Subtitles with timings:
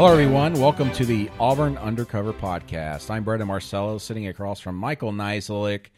[0.00, 0.54] Hello, everyone.
[0.54, 3.10] Welcome to the Auburn Undercover Podcast.
[3.10, 5.88] I'm Brandon Marcello, sitting across from Michael Niziolek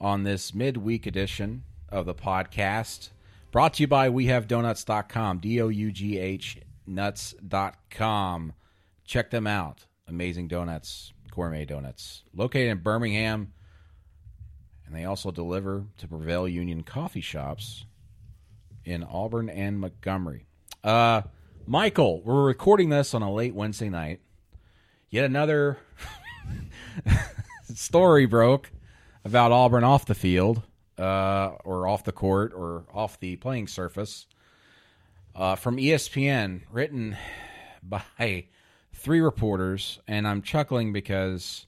[0.00, 3.10] on this midweek edition of the podcast.
[3.50, 8.54] Brought to you by WeHaveDoughnuts.com, D O U G H nuts.com.
[9.04, 9.84] Check them out.
[10.08, 12.22] Amazing donuts, gourmet donuts.
[12.34, 13.52] Located in Birmingham,
[14.86, 17.84] and they also deliver to Prevail Union coffee shops
[18.86, 20.46] in Auburn and Montgomery.
[20.82, 21.20] Uh,
[21.66, 24.20] Michael, we're recording this on a late Wednesday night.
[25.10, 25.78] Yet another
[27.74, 28.72] story broke
[29.24, 30.62] about Auburn off the field,
[30.98, 34.26] uh, or off the court, or off the playing surface.
[35.36, 37.16] Uh, from ESPN, written
[37.82, 38.46] by
[38.92, 41.66] three reporters, and I'm chuckling because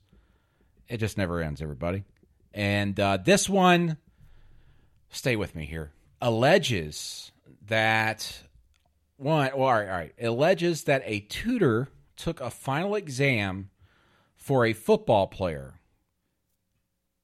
[0.89, 2.05] it just never ends, everybody.
[2.53, 3.97] And uh, this one,
[5.11, 7.31] stay with me here, alleges
[7.69, 8.44] that
[9.25, 13.71] one, well, all right, all right, alleges that a tutor took a final exam
[14.37, 15.81] for a football player.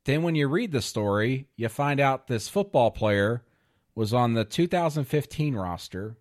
[0.06, 3.44] Then, when you read the story, you find out this football player
[3.94, 6.16] was on the 2015 roster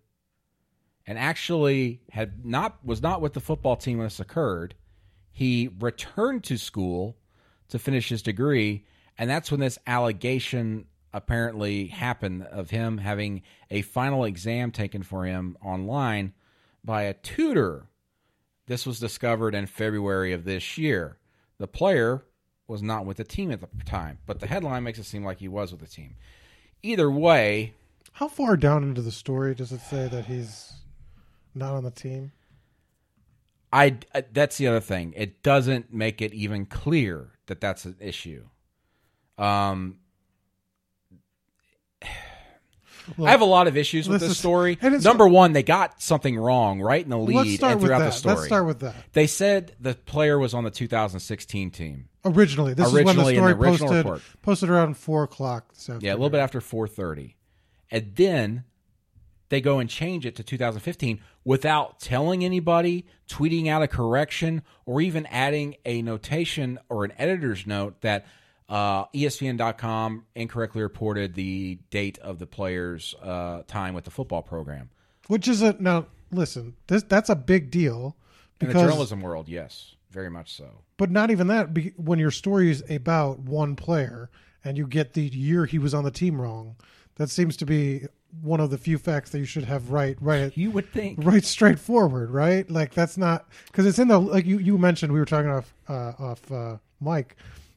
[1.06, 4.74] and actually had not was not with the football team when this occurred.
[5.32, 7.16] He returned to school
[7.70, 8.84] to finish his degree,
[9.16, 15.24] and that's when this allegation apparently happened of him having a final exam taken for
[15.24, 16.32] him online
[16.84, 17.86] by a tutor.
[18.66, 21.18] This was discovered in February of this year.
[21.58, 22.24] The player
[22.68, 25.38] was not with the team at the time, but the headline makes it seem like
[25.38, 26.14] he was with the team.
[26.82, 27.74] Either way,
[28.12, 30.72] How far down into the story does it say that he's
[31.54, 32.32] not on the team?
[33.72, 33.98] I
[34.32, 35.12] that's the other thing.
[35.16, 38.44] It doesn't make it even clear that that's an issue.
[39.38, 39.98] Um,
[43.16, 44.72] Well, I have a lot of issues with this this is- story.
[44.80, 48.34] it's- Number one, they got something wrong right in the lead and throughout the story.
[48.36, 48.94] Let's start with that.
[49.12, 52.08] They said the player was on the 2016 team.
[52.24, 54.22] Originally, this Originally is when the the story original posted report.
[54.42, 55.72] posted around four o'clock.
[55.74, 57.36] This Yeah, a little bit after 4:30,
[57.90, 58.64] and then
[59.48, 65.00] they go and change it to 2015 without telling anybody, tweeting out a correction, or
[65.00, 68.26] even adding a notation or an editor's note that
[68.70, 74.90] uh, ESPN.com incorrectly reported the date of the player's uh, time with the football program.
[75.26, 76.74] Which is a now listen.
[76.86, 78.16] This that's a big deal
[78.60, 80.82] In the because, journalism world, yes, very much so.
[80.96, 81.68] but not even that.
[81.96, 84.30] When your story is about one player
[84.64, 86.76] and you get the year he was on the team wrong,
[87.16, 88.06] that seems to be
[88.42, 91.18] one of the few facts that you should have right right You would think.
[91.22, 92.70] right straightforward, right?
[92.70, 95.74] Like that's not because it's in the like you you mentioned we were talking off
[95.88, 97.36] uh, off uh, Mike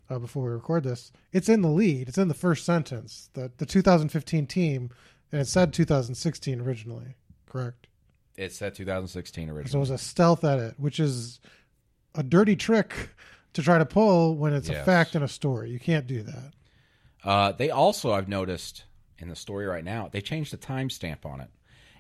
[0.10, 1.12] uh, before we record this.
[1.32, 2.08] It's in the lead.
[2.08, 3.30] It's in the first sentence.
[3.34, 4.90] The the 2015 team,
[5.32, 7.16] and it said 2016 originally,
[7.46, 7.88] correct?
[8.36, 9.72] It said 2016 originally.
[9.72, 11.40] So it was a stealth edit, which is
[12.16, 13.10] a dirty trick
[13.54, 15.70] to try to pull when it's a fact in a story.
[15.70, 16.54] You can't do that.
[17.24, 18.84] Uh, they also, I've noticed
[19.20, 21.50] in the story right now, they changed the timestamp on it.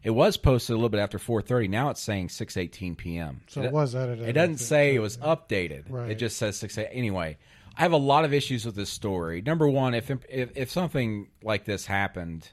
[0.04, 1.70] It was posted a little bit after 4:30.
[1.70, 3.42] Now it's saying 6:18 p.m.
[3.48, 4.28] So it was edited.
[4.28, 5.86] It doesn't say it was updated.
[5.88, 6.12] Right.
[6.12, 7.38] It just says 6 Anyway,
[7.76, 9.42] I have a lot of issues with this story.
[9.42, 12.52] Number one, if if, if something like this happened,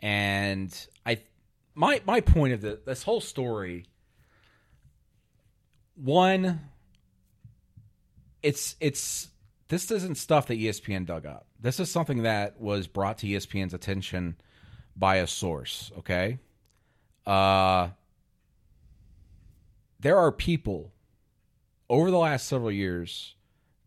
[0.00, 0.74] and
[1.06, 1.20] I,
[1.74, 3.86] my my point of the, this whole story,
[5.94, 6.60] one,
[8.42, 9.28] it's it's
[9.68, 11.46] this isn't stuff that ESPN dug up.
[11.60, 14.36] This is something that was brought to ESPN's attention
[14.96, 15.92] by a source.
[15.98, 16.40] Okay,
[17.26, 17.90] uh,
[20.00, 20.92] there are people
[21.88, 23.36] over the last several years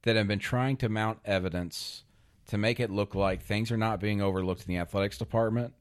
[0.03, 2.03] that have been trying to mount evidence
[2.47, 5.73] to make it look like things are not being overlooked in the athletics department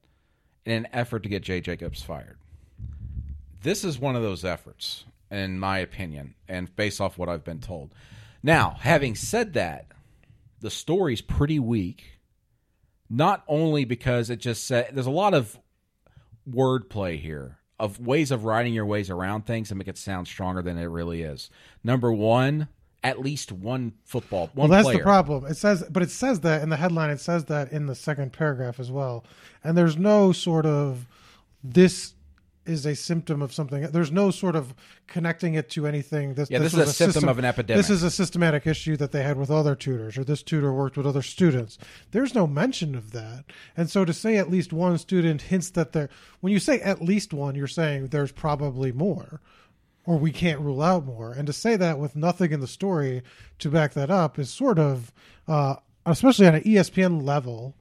[0.65, 2.37] in an effort to get Jay Jacobs fired.
[3.63, 7.59] This is one of those efforts, in my opinion, and based off what I've been
[7.59, 7.93] told.
[8.43, 9.87] Now, having said that,
[10.61, 12.19] the story's pretty weak.
[13.09, 15.59] Not only because it just said there's a lot of
[16.49, 20.61] wordplay here of ways of writing your ways around things to make it sound stronger
[20.61, 21.49] than it really is.
[21.83, 22.67] Number one,
[23.03, 24.97] at least one football one well, that's player.
[24.97, 25.45] the problem.
[25.45, 27.09] It says, but it says that in the headline.
[27.09, 29.25] It says that in the second paragraph as well.
[29.63, 31.07] And there's no sort of
[31.63, 32.13] this
[32.65, 33.81] is a symptom of something.
[33.91, 34.75] There's no sort of
[35.07, 36.35] connecting it to anything.
[36.35, 37.79] This, Yeah, this was is a symptom system- of an epidemic.
[37.79, 40.95] This is a systematic issue that they had with other tutors, or this tutor worked
[40.95, 41.79] with other students.
[42.11, 43.45] There's no mention of that.
[43.75, 46.09] And so to say at least one student hints that there,
[46.41, 49.41] when you say at least one, you're saying there's probably more
[50.05, 51.31] or we can't rule out more.
[51.31, 53.21] And to say that with nothing in the story
[53.59, 55.11] to back that up is sort of,
[55.47, 55.75] uh,
[56.05, 57.75] especially on an ESPN level,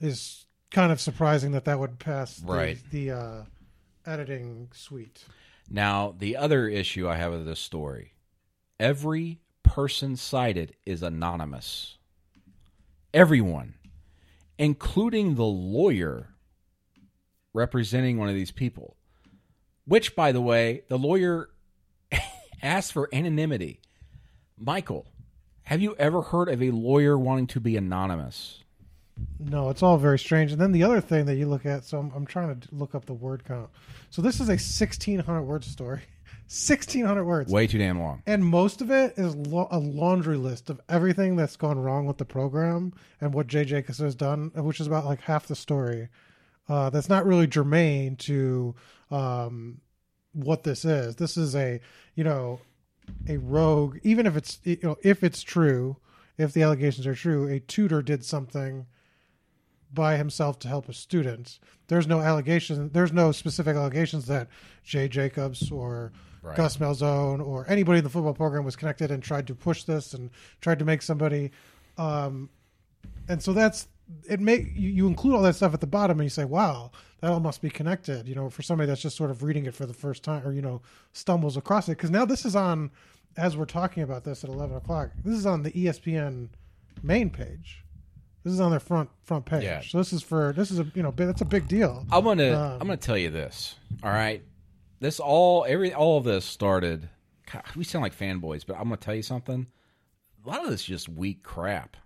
[0.00, 2.46] is kind of surprising that that would pass the,
[2.90, 3.42] the uh,
[4.06, 5.24] editing suite.
[5.70, 8.14] Now, the other issue I have with this story
[8.80, 11.98] every person cited is anonymous.
[13.12, 13.74] Everyone,
[14.58, 16.28] including the lawyer
[17.52, 18.96] representing one of these people,
[19.84, 21.50] which, by the way, the lawyer
[22.62, 23.80] asked for anonymity.
[24.56, 25.06] Michael,
[25.64, 28.64] have you ever heard of a lawyer wanting to be anonymous?
[29.38, 30.52] No, it's all very strange.
[30.52, 32.94] And then the other thing that you look at, so I'm, I'm trying to look
[32.94, 33.68] up the word count.
[34.10, 36.00] So this is a 1,600 word story.
[36.48, 37.52] 1,600 words.
[37.52, 38.22] Way too damn long.
[38.26, 42.16] And most of it is lo- a laundry list of everything that's gone wrong with
[42.16, 46.08] the program and what Jay Jacobs has done, which is about like half the story.
[46.66, 48.74] Uh, that's not really germane to
[49.10, 49.82] um,
[50.44, 51.16] what this is.
[51.16, 51.80] This is a,
[52.14, 52.60] you know,
[53.28, 53.98] a rogue.
[54.02, 55.96] Even if it's, you know, if it's true,
[56.36, 58.86] if the allegations are true, a tutor did something
[59.92, 61.58] by himself to help a student.
[61.88, 62.90] There's no allegation.
[62.92, 64.48] There's no specific allegations that
[64.84, 66.56] Jay Jacobs or Right.
[66.56, 70.14] Gus Malzahn or anybody in the football program was connected and tried to push this
[70.14, 70.30] and
[70.60, 71.50] tried to make somebody.
[71.96, 72.48] Um,
[73.28, 73.88] and so that's
[74.28, 74.40] it.
[74.40, 76.90] Make you, include all that stuff at the bottom and you say, "Wow,
[77.20, 79.74] that all must be connected." You know, for somebody that's just sort of reading it
[79.74, 80.82] for the first time or you know
[81.12, 82.90] stumbles across it because now this is on
[83.36, 85.10] as we're talking about this at eleven o'clock.
[85.24, 86.48] This is on the ESPN
[87.02, 87.84] main page.
[88.44, 89.64] This is on their front front page.
[89.64, 89.80] Yeah.
[89.80, 92.06] So this is for this is a you know that's a big deal.
[92.10, 93.76] I'm gonna Um, I'm gonna tell you this.
[94.02, 94.42] All right,
[95.00, 97.08] this all every all of this started.
[97.52, 99.66] God, we sound like fanboys, but I'm gonna tell you something.
[100.44, 101.96] A lot of this is just weak crap.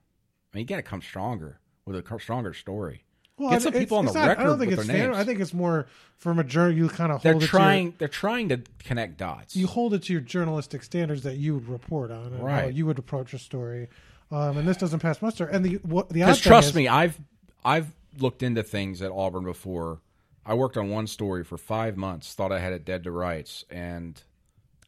[0.52, 3.04] I mean, you got to come stronger with a stronger story.
[3.38, 5.16] Well, Get some people on the not- record I don't think with it's their names.
[5.16, 5.86] I think it's more
[6.18, 6.76] from a journal.
[6.76, 7.94] You kind of They're trying.
[7.98, 9.56] They're trying to connect dots.
[9.56, 12.72] You hold it to your journalistic standards that you would report on, and how Right.
[12.72, 13.88] you would approach a story.
[14.30, 15.46] Um, and this doesn't pass muster.
[15.46, 17.18] And the what the odd trust is- me, I've
[17.64, 20.00] I've looked into things at Auburn before.
[20.44, 23.64] I worked on one story for five months, thought I had it dead to rights,
[23.70, 24.20] and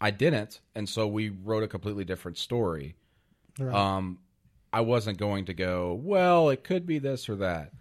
[0.01, 0.61] I didn't.
[0.75, 2.95] And so we wrote a completely different story.
[3.59, 3.75] Right.
[3.75, 4.19] Um,
[4.75, 5.99] I wasn't going to go.
[6.03, 7.73] Well, it could be this or that.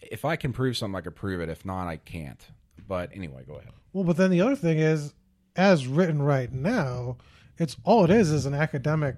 [0.00, 1.48] If I can prove something, I can prove it.
[1.48, 2.40] If not, I can't.
[2.86, 3.72] But anyway, go ahead.
[3.92, 5.14] Well, but then the other thing is,
[5.56, 7.16] as written right now,
[7.56, 9.16] it's all it is is an academic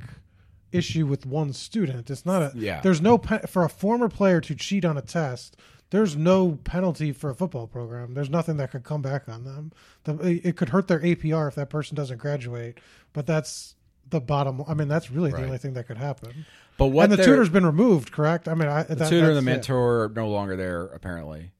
[0.72, 2.08] issue with one student.
[2.10, 2.80] It's not a Yeah.
[2.80, 5.56] There's no pe- for a former player to cheat on a test.
[5.90, 8.14] There's no penalty for a football program.
[8.14, 9.72] There's nothing that could come back on them.
[10.04, 12.78] The, it could hurt their APR if that person doesn't graduate,
[13.12, 13.74] but that's
[14.08, 14.62] the bottom.
[14.68, 15.40] I mean, that's really Right.
[15.40, 16.46] the only thing that could happen.
[16.80, 18.48] But what and the tutor's been removed, correct?
[18.48, 19.70] I mean, I, the that, tutor and the that's it.
[19.72, 21.52] mentor are no longer there apparently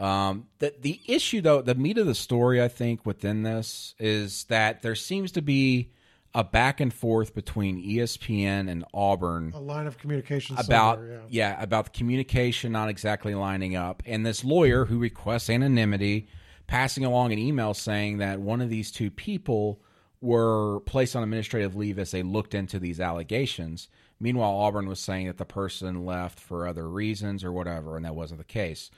[0.00, 4.44] um, the, the issue though the meat of the story i think within this is
[4.44, 5.92] that there seems to be
[6.34, 11.60] a back and forth between espn and auburn a line of communication about somewhere, yeah.
[11.62, 16.28] about the communication not exactly lining up and this lawyer who requests anonymity
[16.66, 19.80] passing along an email saying that one of these two people
[20.22, 23.88] were placed on administrative leave as they looked into these allegations
[24.20, 28.14] meanwhile auburn was saying that the person left for other reasons or whatever and that
[28.14, 28.90] wasn't the case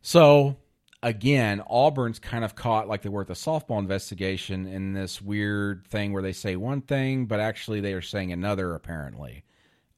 [0.00, 0.56] so
[1.02, 5.86] again, Auburn's kind of caught like they were at the softball investigation in this weird
[5.88, 8.74] thing where they say one thing, but actually they are saying another.
[8.74, 9.44] Apparently,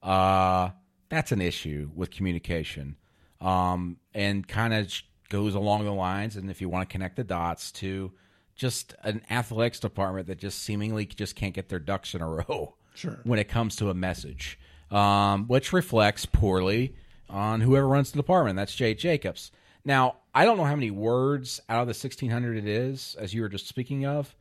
[0.02, 0.70] uh,
[1.08, 2.96] that's an issue with communication,
[3.40, 4.92] um, and kind of
[5.28, 6.36] goes along the lines.
[6.36, 8.12] And if you want to connect the dots to
[8.54, 12.76] just an athletics department that just seemingly just can't get their ducks in a row
[12.94, 13.18] Sure.
[13.24, 14.58] when it comes to a message,
[14.94, 16.94] um, which reflects poorly
[17.28, 18.56] on whoever runs the department.
[18.56, 19.50] That's Jay Jacobs.
[19.84, 23.42] Now, I don't know how many words out of the 1600 it is, as you
[23.42, 24.34] were just speaking of,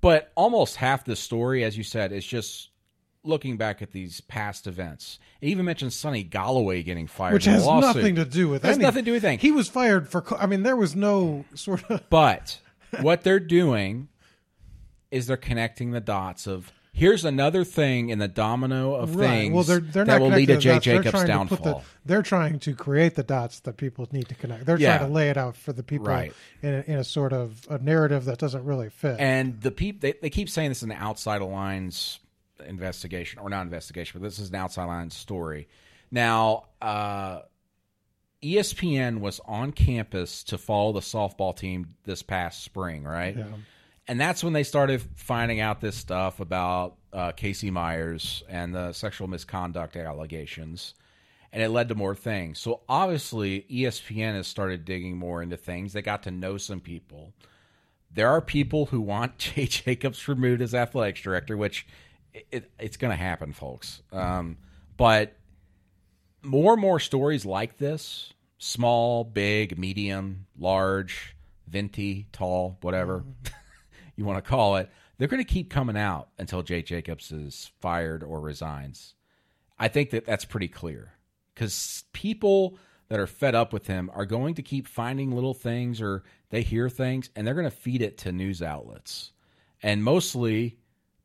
[0.00, 2.70] but almost half the story, as you said, is just
[3.24, 5.18] looking back at these past events.
[5.40, 8.82] It even mentions Sunny Golloway getting fired, which has nothing to do with Has anything.
[8.82, 9.38] nothing to do with anything.
[9.38, 10.24] He was fired for.
[10.38, 12.02] I mean, there was no sort of.
[12.10, 12.58] But
[13.00, 14.08] what they're doing
[15.12, 19.64] is they're connecting the dots of here's another thing in the domino of things Well,
[19.64, 21.78] they're they're that not will lead to connecting Jay Jacobs' trying to put downfall.
[21.80, 24.66] The, they're trying to create the dots that people need to connect.
[24.66, 24.98] They're Yeah.
[24.98, 26.32] trying to lay it out for the people Right.
[26.62, 29.18] in, a, in a sort of a narrative that doesn't really fit.
[29.18, 32.20] And the peop they, they keep saying this is an outside of lines
[32.66, 35.68] investigation or not investigation, but this is an outside lines story.
[36.10, 37.40] Now, uh,
[38.42, 43.36] ESPN was on campus to follow the softball team this past spring, right?
[43.36, 43.44] Yeah.
[44.08, 48.92] And that's when they started finding out this stuff about uh, Casey Myers and the
[48.92, 50.94] sexual misconduct allegations.
[51.52, 52.58] And it led to more things.
[52.58, 55.92] So obviously, ESPN has started digging more into things.
[55.92, 57.32] They got to know some people
[58.14, 61.86] there are people who want Jay Jacobs removed as athletics director, which
[62.32, 64.02] it, it, it's going to happen, folks.
[64.12, 64.58] Um,
[64.96, 65.36] but
[66.42, 73.24] more and more stories like this small, big, medium, large, venti, tall, whatever
[74.16, 77.70] you want to call it, they're going to keep coming out until Jay Jacobs is
[77.80, 79.14] fired or resigns.
[79.78, 81.14] I think that that's pretty clear
[81.54, 82.78] because people
[83.08, 86.62] that are fed up with him are going to keep finding little things or they
[86.62, 89.32] hear things and they're going to feed it to news outlets.
[89.82, 90.78] And mostly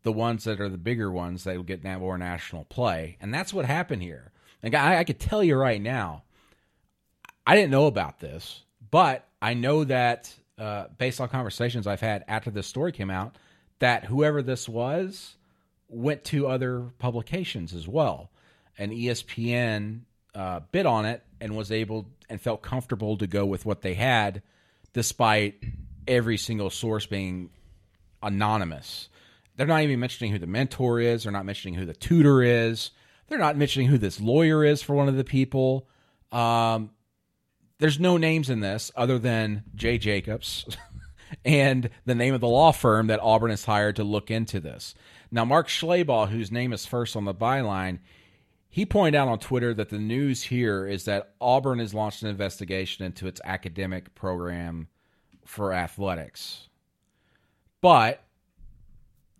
[0.03, 3.17] the ones that are the bigger ones that will get more national play.
[3.21, 4.31] And that's what happened here.
[4.63, 6.23] And I, I could tell you right now,
[7.45, 12.23] I didn't know about this, but I know that uh, based on conversations I've had
[12.27, 13.37] after this story came out,
[13.79, 15.35] that whoever this was
[15.87, 18.31] went to other publications as well.
[18.77, 20.01] And ESPN
[20.35, 23.93] uh, bid on it and was able and felt comfortable to go with what they
[23.93, 24.41] had,
[24.93, 25.63] despite
[26.07, 27.49] every single source being
[28.21, 29.09] anonymous.
[29.55, 31.23] They're not even mentioning who the mentor is.
[31.23, 32.91] They're not mentioning who the tutor is.
[33.27, 35.87] They're not mentioning who this lawyer is for one of the people.
[36.31, 36.91] Um,
[37.79, 40.65] there's no names in this other than Jay Jacobs
[41.45, 44.95] and the name of the law firm that Auburn has hired to look into this.
[45.31, 47.99] Now, Mark Schlabach, whose name is first on the byline,
[48.69, 52.29] he pointed out on Twitter that the news here is that Auburn has launched an
[52.29, 54.87] investigation into its academic program
[55.45, 56.69] for athletics.
[57.81, 58.23] But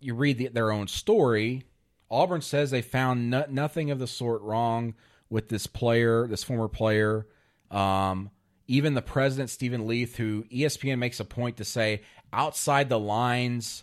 [0.00, 1.64] you read the, their own story,
[2.10, 4.94] Auburn says they found no, nothing of the sort wrong
[5.28, 7.26] with this player, this former player.
[7.70, 8.30] Um,
[8.66, 13.82] even the president, Steven Leath, who ESPN makes a point to say outside the lines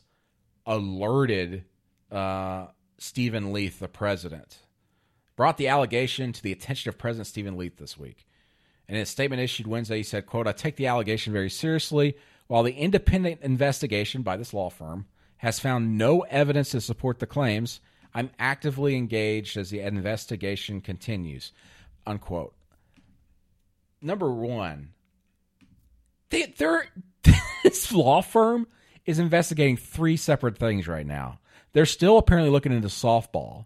[0.65, 1.65] alerted
[2.11, 4.59] uh, Steven Leath, the president,
[5.35, 8.27] brought the allegation to the attention of President Steven Leath this week.
[8.87, 12.15] And in a statement issued Wednesday, he said, quote, I take the allegation very seriously.
[12.47, 17.25] While the independent investigation by this law firm has found no evidence to support the
[17.25, 17.81] claims,
[18.13, 21.51] I'm actively engaged as the investigation continues.
[22.05, 22.53] Unquote.
[24.01, 24.89] Number one,
[26.29, 26.87] they, they're,
[27.63, 28.67] this law firm
[29.05, 31.39] is investigating three separate things right now.
[31.73, 33.65] They're still apparently looking into softball.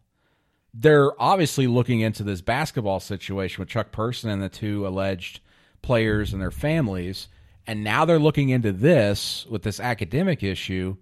[0.74, 5.42] They're obviously looking into this basketball situation with Chuck Person and the two alleged
[5.82, 7.28] players and their families.
[7.66, 10.98] And now they're looking into this with this academic issue.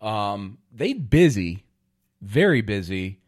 [0.00, 1.64] Um, they busy
[2.22, 3.18] very busy.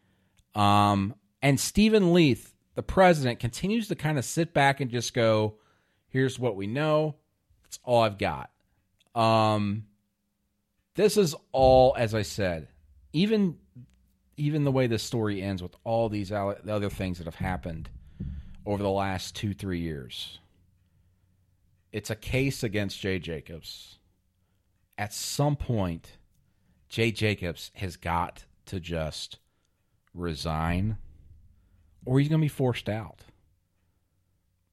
[0.55, 5.55] Um, and Steven Leath, the president, continues to kind of sit back and just go,
[6.09, 7.15] here's what we know.
[7.63, 8.51] That's all I've got.
[9.15, 9.85] Um,
[10.95, 12.67] this is all, as I said,
[13.13, 13.57] even
[14.37, 17.89] even the way this story ends with all these other things that have happened
[18.65, 20.39] over the last two three years.
[21.93, 23.99] It's a case against Jay Jacobs.
[24.97, 26.17] At some point,
[26.89, 29.39] Jay Jacobs has got to just
[30.13, 30.97] resign
[32.05, 33.21] or he's going to be forced out.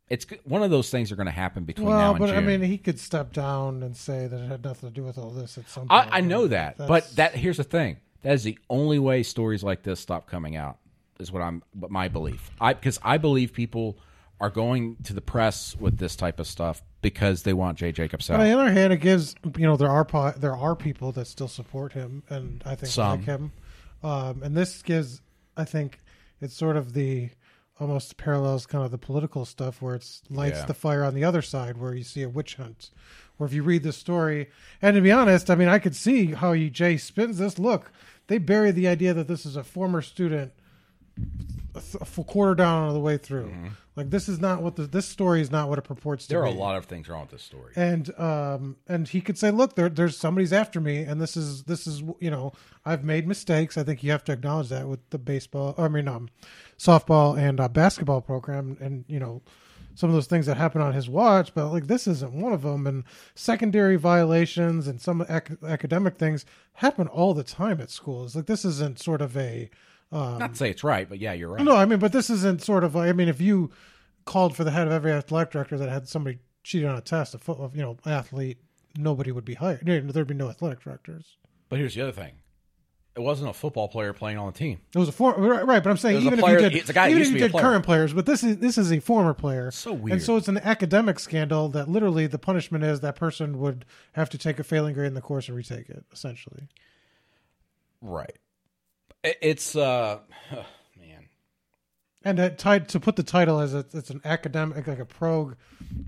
[0.09, 2.37] It's one of those things are going to happen between well, now and but June.
[2.37, 5.17] I mean, he could step down and say that it had nothing to do with
[5.17, 6.15] all this at some I, point.
[6.15, 9.63] I know that, That's- but that here's the thing: that is the only way stories
[9.63, 10.79] like this stop coming out.
[11.19, 12.51] Is what I'm, what my belief.
[12.61, 13.97] I because I believe people
[14.41, 18.29] are going to the press with this type of stuff because they want Jay Jacobs
[18.29, 18.41] out.
[18.41, 21.27] On the other hand, it gives you know there are po- there are people that
[21.27, 23.21] still support him, and I think Some.
[23.21, 23.53] like him.
[24.03, 25.23] Um, and this gives,
[25.57, 26.01] I think,
[26.43, 27.31] it's sort of the
[27.81, 30.67] almost parallels kind of the political stuff where it's lights Yeah.
[30.67, 32.91] the fire on the other side, where you see a witch hunt.
[33.39, 34.51] Where if you read the story,
[34.83, 37.59] and to be honest, I mean, I could see how you Jay spins this.
[37.59, 37.91] Look,
[38.27, 40.53] they bury the idea that this is a former student
[41.75, 43.53] a, th- a full quarter down on the way through.
[43.97, 46.35] Like this is not what the, this story is not what it purports to be.
[46.35, 47.73] there are be a lot of things wrong with this story.
[47.77, 51.65] and um and he could say look there there's somebody's after me and this is
[51.65, 52.53] this is you know
[52.87, 56.09] i've made mistakes i think you have to acknowledge that with the baseball i mean
[56.09, 56.31] um
[56.79, 59.43] softball and uh, basketball program and you know
[59.95, 62.63] some of those things that happen on his watch but like this isn't one of
[62.63, 63.05] them and
[63.35, 68.65] secondary violations and some ac- academic things happen all the time at schools like this
[68.65, 69.69] isn't sort of a
[70.13, 71.65] Um, Not to say it's right, but yeah, you're right.
[71.65, 72.97] no, I mean, but this isn't sort of.
[72.97, 73.71] I mean, if you
[74.27, 77.35] called for the head of every athletic director that had somebody cheated on a test,
[77.35, 78.59] a foot, you know, athlete,
[78.97, 79.81] nobody would be hired.
[79.87, 81.37] There'd be no athletic directors.
[81.71, 82.35] But here's the other thing:
[83.17, 84.81] it wasn't a football player playing on the team.
[84.95, 85.83] It was a former, right?
[85.83, 87.23] But I'm saying It was a even player- if you did, it's a guy even
[87.23, 89.71] if you did current players, but this is this is a former player.
[89.71, 90.13] So weird.
[90.13, 94.29] And so it's an academic scandal that literally the punishment is that person would have
[94.29, 96.69] to take a failing grade in the course and retake it, essentially.
[98.03, 98.37] Right.
[99.23, 100.19] It- It's uh,
[100.99, 101.29] man.
[102.25, 105.57] And tied to put the title as a, it's an academic, like a probe.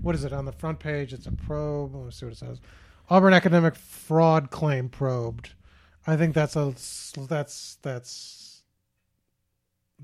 [0.01, 1.11] What is it on the front page?
[1.13, 1.95] It's a probe.
[1.95, 2.59] Let's see what it says.
[3.09, 5.53] Auburn academic fraud claim probed.
[6.07, 6.73] I think that's a
[7.27, 8.61] that's that's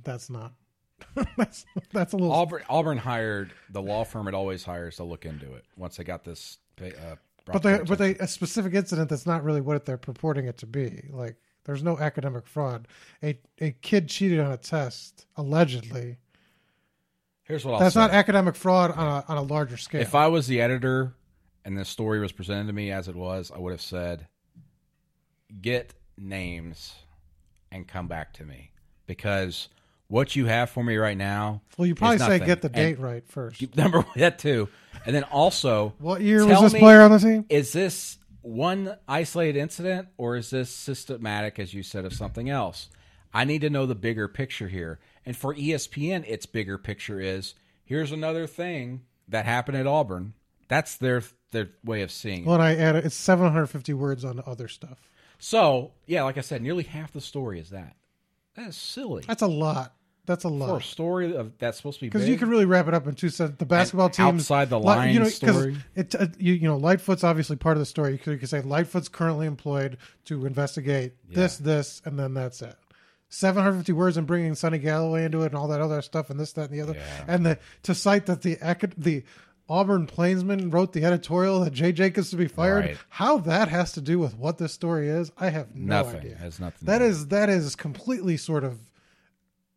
[0.03, 0.53] that's not
[1.37, 5.25] that's that's a little Auburn Auburn hired the law firm it always hires to look
[5.25, 7.15] into it once they got this uh,
[7.45, 10.65] but they but they a specific incident that's not really what they're purporting it to
[10.65, 11.09] be.
[11.11, 12.87] Like there's no academic fraud.
[13.23, 16.17] A a kid cheated on a test allegedly.
[17.43, 17.99] Here's what I'll That's say.
[17.99, 20.01] not academic fraud on a on a larger scale.
[20.01, 21.13] If I was the editor
[21.65, 24.27] and the story was presented to me as it was, I would have said,
[25.61, 26.93] "Get names
[27.71, 28.71] and come back to me,"
[29.05, 29.67] because
[30.07, 31.61] what you have for me right now.
[31.77, 33.75] well, you probably say get the And date right first.
[33.77, 34.67] Number one, that too,
[35.05, 37.45] and then also, What year was this me- player on the team?
[37.49, 42.89] is this one isolated incident or is this systematic, as you said, of something else?
[43.33, 44.99] I need to know the bigger picture here.
[45.25, 50.33] And for ESPN, its bigger picture is here's another thing that happened at Auburn.
[50.67, 52.47] That's their their way of seeing it.
[52.47, 55.09] Well, I added it's 750 words on the other stuff.
[55.39, 57.95] So yeah, like I said, nearly half the story is that.
[58.55, 59.93] That is silly That's a lot.
[60.25, 60.83] That's a for a lot.
[60.83, 63.29] story of that's supposed to be Because you could really wrap it up in two
[63.29, 63.57] sentences.
[63.57, 65.77] The basketball team outside the lines story.
[65.95, 68.13] It, uh, you, you know, Lightfoot's obviously part of the story.
[68.13, 72.61] You could, you could say Lightfoot's currently employed to investigate this, this, and then that's
[72.61, 72.75] it.
[73.29, 76.51] 750 words and bringing Sunny Golloway into it and all that other stuff and this,
[76.53, 76.93] that, and the other.
[76.93, 77.25] Yeah.
[77.27, 78.57] And the to cite that the
[78.97, 79.23] the
[79.69, 82.85] Auburn Plainsman wrote the editorial that Jay Jacobs to be fired.
[82.85, 82.97] Right.
[83.07, 86.35] How that has to do with what this story is, I have no nothing idea.
[86.35, 86.85] has nothing.
[86.85, 88.79] That is that is completely sort of.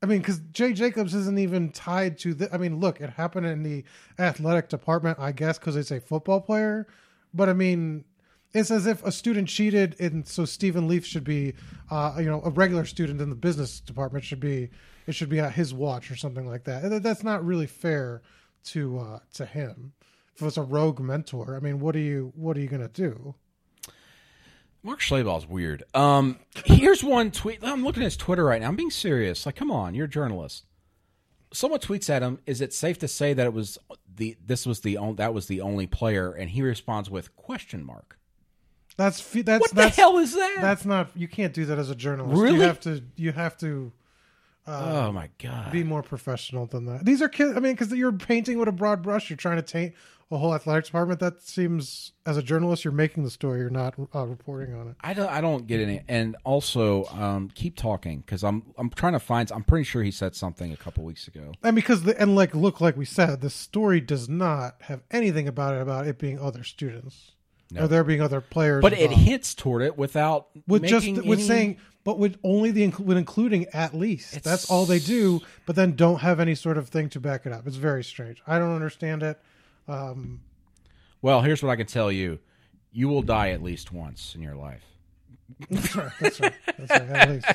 [0.05, 2.55] I mean, because Jay Jacobs isn't even tied to the.
[2.55, 3.85] I mean, look, it happened in the
[4.19, 6.87] athletic department, I guess, because it's a football player.
[7.33, 8.05] But I mean,
[8.53, 11.55] it's as if a student cheated, and so Steven Leath should be,
[11.91, 14.69] uh, you know, a regular student in the business department should be.
[15.07, 17.03] It should be at his watch or something like that.
[17.03, 18.21] That's not really fair
[18.65, 19.95] to uh, to him.
[20.37, 23.35] If it's a rogue mentor, I mean, what are you what are you gonna do?
[24.85, 25.83] Mark Schlabach's weird.
[25.95, 27.61] Um, here's one tweet.
[27.63, 28.69] I'm looking at his Twitter right now.
[28.69, 29.47] I'm being serious.
[29.47, 30.67] Like, come on, you're a journalist.
[31.55, 32.39] Someone tweets at him.
[32.47, 33.79] Is it safe to say that it was
[34.17, 36.33] the this was the on, that was the only player?
[36.33, 38.19] And he responds with question mark.
[38.99, 40.59] That's that's What that's the hell is that?
[40.61, 41.11] That's not.
[41.15, 42.41] You can't do that as a journalist.
[42.41, 42.57] Really?
[42.57, 43.03] You have to.
[43.17, 43.91] You have to
[44.67, 45.71] oh my god.
[45.73, 47.05] be more professional than that.
[47.05, 47.57] These are kids.
[47.57, 49.31] I mean, because you're painting with a broad brush.
[49.31, 49.95] You're trying to taint
[50.31, 51.21] a whole athletic department.
[51.21, 53.61] That seems, as a journalist, you're making the story.
[53.61, 54.97] You're not uh, reporting on it.
[55.03, 55.29] I don't.
[55.31, 56.01] I don't get any.
[56.09, 58.63] And also, um, keep talking because I'm.
[58.79, 59.51] I'm trying to find.
[59.53, 61.53] I'm pretty sure he said something a couple weeks ago.
[61.63, 65.47] And because the and like look like we said, the story does not have anything
[65.47, 67.33] about it about it being other students
[67.71, 67.83] No.
[67.85, 68.81] or there being other players.
[68.81, 69.23] But it involved.
[69.25, 73.67] hints toward it without with just with any- saying, but with only the with including
[73.73, 74.37] at least.
[74.37, 75.41] It's- That's all they do.
[75.67, 77.67] But then don't have any sort of thing to back it up.
[77.67, 78.43] It's very strange.
[78.47, 79.41] I don't understand it.
[79.89, 80.41] Um,
[81.23, 82.39] Well, here's what I can tell you:
[82.93, 84.85] you will die at least once in your life.
[85.71, 86.11] That's right.
[86.21, 86.53] That's right.
[86.79, 87.11] That's right.
[87.11, 87.47] At least.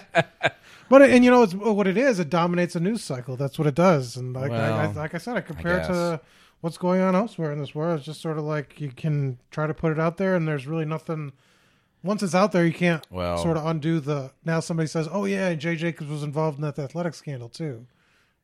[0.90, 2.20] But and you know it's what it is.
[2.20, 3.36] It dominates a news cycle.
[3.36, 4.18] That's what it does.
[4.18, 6.22] And like I, I, like I said, I compare it to
[6.62, 7.98] what's going on elsewhere in this world.
[7.98, 10.66] It's just sort of like you can try to put it out there, and there's
[10.68, 11.32] really nothing.
[12.02, 14.32] Once it's out there, you can't Well- sort of undo the.
[14.46, 17.88] Now somebody says, "Oh yeah, Jay Jacobs was involved in that athletic scandal too."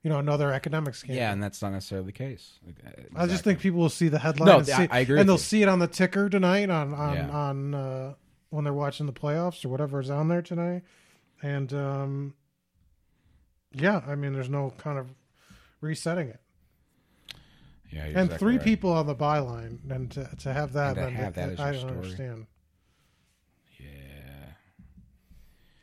[0.03, 1.17] You know, another academic scandal.
[1.17, 2.59] Yeah, and that's not necessarily the case.
[3.15, 4.47] I just think people will see the headline.
[4.47, 5.39] No, and, I- see, I agree and they'll you.
[5.39, 7.29] see it on the ticker tonight on on Yeah.
[7.31, 8.13] on uh,
[8.49, 10.83] when they're watching the playoffs or whatever is on there tonight.
[11.41, 12.33] And um,
[13.73, 15.07] yeah, I mean, there's no kind of
[15.81, 16.39] resetting it.
[17.89, 18.63] Yeah, you're and exactly three right.
[18.65, 21.79] people on the byline, and to, to have that, And to have that I don't
[21.79, 21.93] story.
[21.95, 22.47] understand.
[23.79, 23.87] Yeah.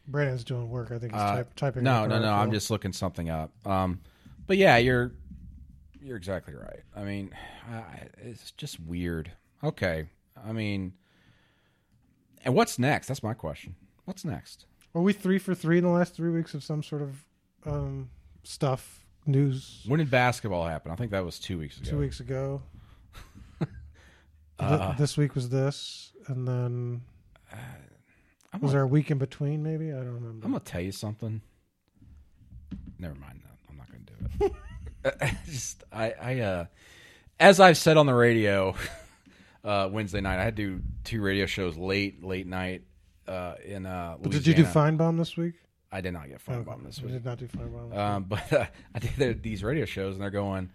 [0.07, 0.91] Brandon's doing work.
[0.91, 1.83] I think he's Uh, type, typing.
[1.85, 2.33] no, no, no.
[2.33, 3.51] I'm just looking something up.
[3.67, 4.01] Um,
[4.47, 5.13] but yeah, you're
[6.01, 6.81] you're exactly right.
[6.97, 7.31] I mean,
[7.71, 9.31] I, it's just weird.
[9.63, 10.07] Okay.
[10.45, 10.95] I mean,
[12.45, 13.07] and what's next?
[13.07, 13.77] That's my question.
[14.05, 14.67] What's next?
[14.95, 17.25] Are we three for three in the last three weeks of some sort of
[17.65, 18.11] um,
[18.43, 19.85] stuff news?
[19.87, 20.91] When did basketball happen?
[20.91, 21.91] I think that was two weeks ago.
[21.91, 22.63] Two weeks ago.
[24.59, 27.01] Uh, Th- this week was this, and then
[28.53, 29.63] I'm was gonna, there a week in between?
[29.63, 30.45] Maybe I don't remember.
[30.45, 31.41] I'm gonna tell you something.
[32.99, 33.41] Never mind.
[33.45, 33.57] that.
[33.71, 35.17] I'm not gonna do it.
[35.21, 36.65] I just I I uh,
[37.41, 38.75] as I've said on the radio
[39.65, 42.83] uh, Wednesday night, I had to do two radio shows late late night
[43.27, 44.93] uh, in uh, But did you do Louisiana.
[44.99, 45.55] Finebaum this week?
[45.91, 47.13] I did not get Oh, Finebaum this I week.
[47.13, 47.97] did not do Finebaum.
[47.97, 50.71] Um, but uh, I did these radio shows, and they're going,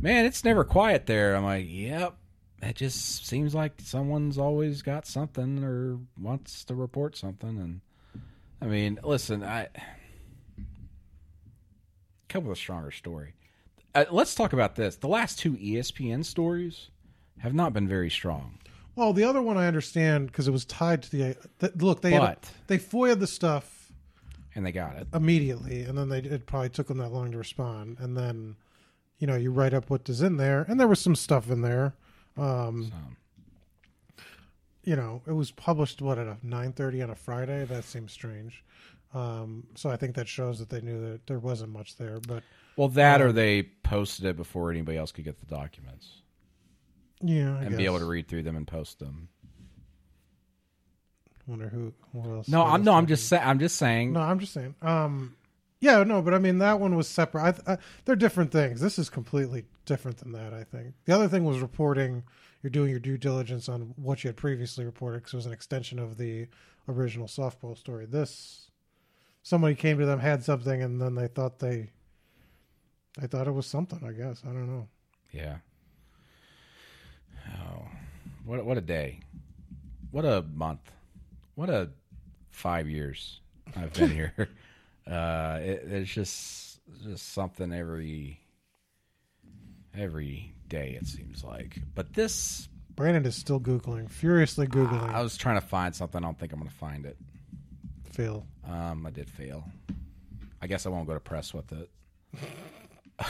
[0.00, 2.14] "Man, it's never quiet there." I'm like, "Yep."
[2.62, 7.80] It just seems like someone's always got something or wants to report something, and
[8.60, 9.68] I mean, listen, I
[12.28, 13.34] come with a stronger story.
[13.94, 14.96] Uh, let's talk about this.
[14.96, 16.88] The last two ESPN stories
[17.38, 18.58] have not been very strong,
[18.94, 21.36] well, the other one I understand because it was tied to the.
[21.60, 23.90] th- look, they but they foiled the stuff
[24.54, 25.08] and they got it.
[25.14, 28.56] immediately, and then they it probably took them that long to respond, and then
[29.18, 31.62] you know you write up what is in there, and there was some stuff in
[31.62, 31.94] there.
[32.36, 32.84] Um,
[34.16, 34.24] So,
[34.84, 37.64] you know, it was published what at a nine thirty on a Friday.
[37.64, 38.64] That seems strange.
[39.14, 42.18] Um, so I think that shows that they knew that there wasn't much there.
[42.26, 42.42] But
[42.76, 46.22] Well, that or Um, they posted it before anybody else could get the documents
[47.20, 47.76] yeah, I and guess.
[47.78, 49.28] be able to read through them and post them.
[51.46, 52.48] Wonder who, who else?
[52.48, 53.42] No, I'm no, I'm just saying.
[53.44, 54.12] I'm just saying.
[54.12, 54.74] No, I'm just saying.
[54.80, 55.34] Um,
[55.82, 57.42] yeah, no, but I mean that one was separate.
[57.42, 58.80] I, I, uh, they're different things.
[58.80, 60.54] This is completely different than that.
[60.54, 62.22] I think the other thing was reporting.
[62.62, 65.52] You're doing your due diligence on what you had previously reported because it was an
[65.52, 66.46] extension of the
[66.88, 68.06] original softball story.
[68.06, 68.70] This,
[69.42, 71.90] somebody came to them, had something, and then they thought they,
[73.20, 74.04] they thought it was something.
[74.06, 74.86] I guess I don't know.
[75.32, 75.56] Yeah.
[77.58, 77.88] Oh,
[78.44, 79.18] what what a day!
[80.12, 80.92] What a month!
[81.56, 81.90] What a
[82.52, 83.40] five years
[83.74, 84.48] I've been here.
[85.06, 88.40] Uh, it, it's just just something every
[89.94, 91.78] every day it seems like.
[91.94, 95.12] But this, Brandon is still googling, furiously googling.
[95.12, 96.22] I was trying to find something.
[96.22, 97.16] I don't think I'm going to find it.
[98.12, 98.46] Fail.
[98.68, 99.64] Um, I did fail.
[100.60, 101.90] I guess I won't go to press with it.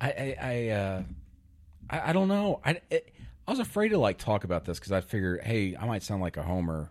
[0.00, 1.02] I I I, uh,
[1.90, 2.60] I I don't know.
[2.64, 3.12] I it,
[3.46, 6.22] I was afraid to like talk about this because I figured, hey, I might sound
[6.22, 6.90] like a homer,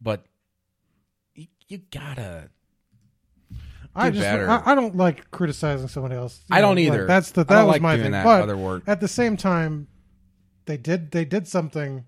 [0.00, 0.24] but
[1.68, 2.50] you, gotta.
[3.94, 4.48] I just better.
[4.48, 6.40] I, I don't like criticizing someone else.
[6.48, 7.06] You I don't know, like, either.
[7.06, 8.12] that's the that was like my thing.
[8.12, 8.84] but other work.
[8.86, 9.88] at the same time,
[10.66, 12.04] they did they did something.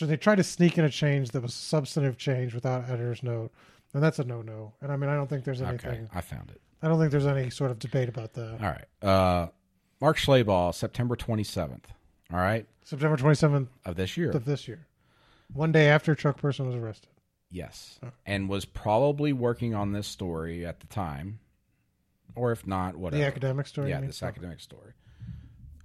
[0.00, 3.50] They tried to sneak in a change that was substantive change without editor's note,
[3.94, 4.74] and that's a no no.
[4.80, 5.90] And I mean, I don't think there's anything.
[5.90, 6.60] Okay, I found it.
[6.82, 8.58] I don't think there's any sort of debate about that.
[8.60, 8.86] All right.
[9.02, 9.48] Uh,
[10.00, 11.88] Mark Schlabach, September twenty seventh.
[12.32, 14.30] All right, September 27th of this year.
[14.30, 14.86] of this year,
[15.52, 17.10] one day after Chuck Person was arrested.
[17.50, 17.98] Yes.
[18.24, 21.40] And was probably working on this story at the time.
[22.36, 23.20] Or if not, whatever.
[23.22, 23.90] The academic story.
[23.90, 24.92] Yeah, this academic story.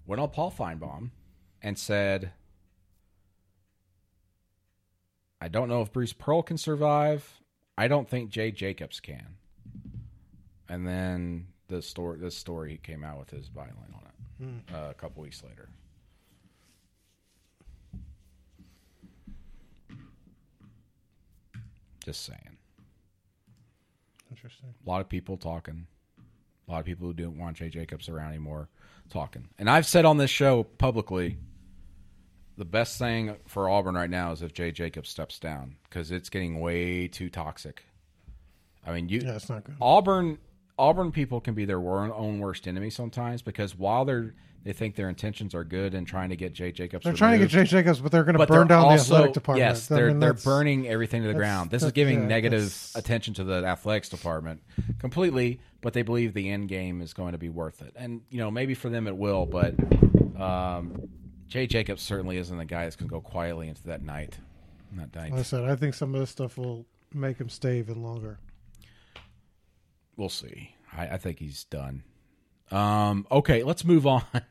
[0.05, 1.09] Went on Paul Finebaum
[1.63, 2.31] and said,
[5.41, 7.41] I don't know if Bruce Pearl can survive.
[7.77, 9.35] I don't think Jay Jacobs can.
[10.69, 14.57] And then the story this story came out with his byline on it Hmm.
[14.75, 15.69] uh, a couple weeks later.
[22.05, 22.57] Just saying.
[24.29, 24.75] Interesting.
[24.85, 25.87] A lot of people talking.
[26.67, 28.69] A lot of people who don't want Jay Jacobs around anymore
[29.09, 29.49] talking.
[29.57, 31.37] And I've said on this show publicly
[32.57, 36.29] the best thing for Auburn right now is if Jay Jacobs steps down because it's
[36.29, 37.83] getting way too toxic.
[38.85, 39.75] I mean, you Yeah, it's not good.
[39.81, 40.37] Auburn
[40.77, 44.33] Auburn people can be their own worst enemy sometimes because while they're
[44.65, 47.45] they think their intentions are good and trying to get Jay Jacobs, They're trying to
[47.45, 49.69] get Jay Jacobs, but they're going to burn down the athletic department.
[49.69, 51.69] Yes, I they're mean, they're burning everything to the ground.
[51.69, 54.63] This is giving yeah, negative attention to the athletics department
[54.97, 57.93] completely, but they believe the end game is going to be worth it.
[57.95, 59.75] And you know, maybe for them it will, but
[60.41, 61.09] um,
[61.47, 64.39] Jay Jacobs certainly isn't the guy that's going to go quietly into that night.
[64.93, 67.77] That night, Like I said, I think some of this stuff will make him stay
[67.79, 68.39] even longer.
[70.17, 70.75] We'll see.
[70.95, 72.03] I, I think he's done.
[72.71, 74.23] Um, okay, let's move on.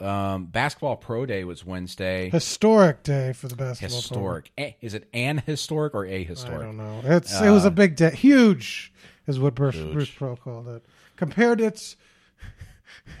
[0.00, 2.28] Um, basketball pro day was Wednesday.
[2.30, 3.96] Historic day for the basketball.
[4.00, 4.50] Historic.
[4.58, 6.60] Eh, Is it an historic or a historic?
[6.60, 7.02] I don't know.
[7.04, 8.10] It's it was a big day.
[8.10, 8.92] Huge
[9.28, 9.92] is what Bruce, Huge.
[9.92, 10.84] Bruce Pearl called it.
[11.14, 11.94] Compared it.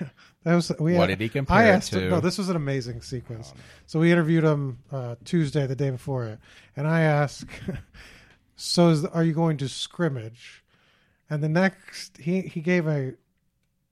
[0.42, 0.94] that was we.
[0.94, 2.00] What had- did he compare I it asked to?
[2.00, 2.10] him.
[2.10, 3.54] No, this was an amazing sequence.
[3.86, 6.40] So we interviewed him uh, Tuesday, the day before it,
[6.76, 7.44] and I asked,
[8.56, 10.64] "So is, are you going to scrimmage?"
[11.28, 13.14] And the next, he he gave a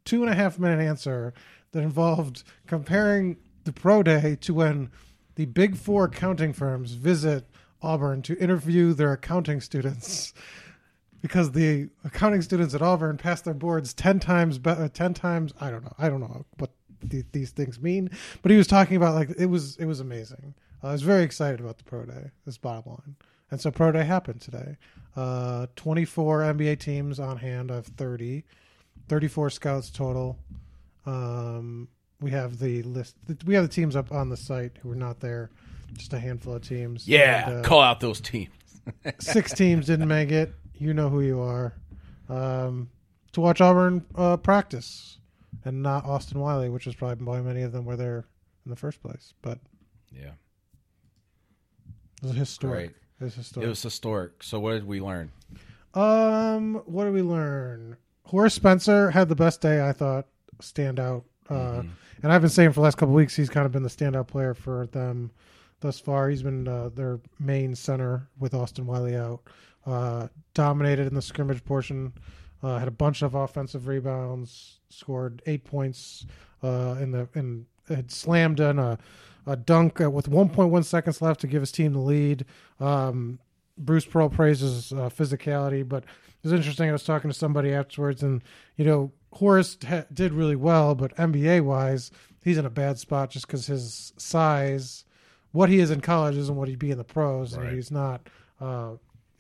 [0.04, 1.34] two and a half minute answer
[1.72, 4.90] that involved comparing the pro day to when
[5.34, 7.48] the big four accounting firms visit
[7.82, 10.32] Auburn to interview their accounting students.
[11.20, 15.54] Because the accounting students at Auburn pass their boards 10 times be- uh, 10 times
[15.58, 18.10] I don't know I don't know what the, these things mean
[18.42, 20.54] but he was talking about like it was it was amazing.
[20.82, 23.16] I was very excited about the pro day this bottom line
[23.54, 24.76] and so pro day happened today
[25.16, 28.44] uh 24 NBA teams on hand of 30
[29.08, 30.36] 34 scouts total
[31.06, 31.86] um
[32.20, 33.14] we have the list
[33.46, 35.50] we have the teams up on the site who were not there
[35.92, 38.50] just a handful of teams Yeah, And, uh, call out those teams.
[39.20, 40.52] six teams didn't make it.
[40.74, 41.74] You know who you are.
[42.28, 42.90] Um,
[43.32, 45.18] to watch Auburn uh, practice,
[45.64, 48.24] and not Austin Wiley, which is probably why many of them were there
[48.64, 49.34] in the first place.
[49.40, 49.60] But
[50.10, 50.32] Yeah,
[52.22, 52.88] it was historic.
[52.88, 53.03] Great.
[53.20, 53.66] It was historic.
[53.66, 54.42] it was historic.
[54.42, 55.30] So what did we learn?
[55.94, 57.96] Um, what did we learn?
[58.24, 60.26] Horace Spencer had the best day, I thought.
[60.60, 61.24] Standout.
[61.48, 61.90] Uh, Mhm.
[62.22, 63.88] And I've been saying for the last couple of weeks, he's kind of been the
[63.90, 65.30] standout player for them
[65.80, 66.30] thus far.
[66.30, 69.42] He's been uh, their main center with Austin Wiley out.
[69.84, 72.12] Uh, dominated in the scrimmage portion.
[72.62, 74.80] Uh, had a bunch of offensive rebounds.
[74.88, 76.24] Scored eight points
[76.62, 78.96] uh, in the in had slammed in a,
[79.46, 82.44] a dunk uh, with 1.1 seconds left to give his team the lead.
[82.80, 83.38] Um,
[83.76, 86.88] Bruce Pearl praises uh, physicality, but it was interesting.
[86.88, 88.42] I was talking to somebody afterwards, and
[88.76, 92.10] you know, Horace ha- did really well, but NBA wise,
[92.44, 95.04] he's in a bad spot just because his size,
[95.52, 97.66] what he is in college, isn't what he'd be in the pros, Right.
[97.66, 98.28] and he's not.
[98.60, 98.92] Uh,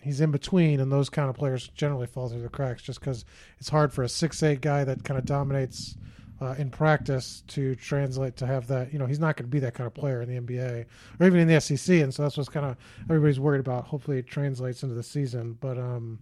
[0.02, 3.24] he's in between, and those kind of players generally fall through the cracks just because
[3.58, 5.96] it's hard for a six eight guy that kind of dominates
[6.44, 8.92] uh, in practice to translate to have that.
[8.92, 10.84] You know, he's not going to be that kind of player in the NBA
[11.18, 13.84] or even in the SEC, and so that's what's kind of everybody's worried about.
[13.84, 15.56] Hopefully, it translates into the season.
[15.60, 16.18] But um,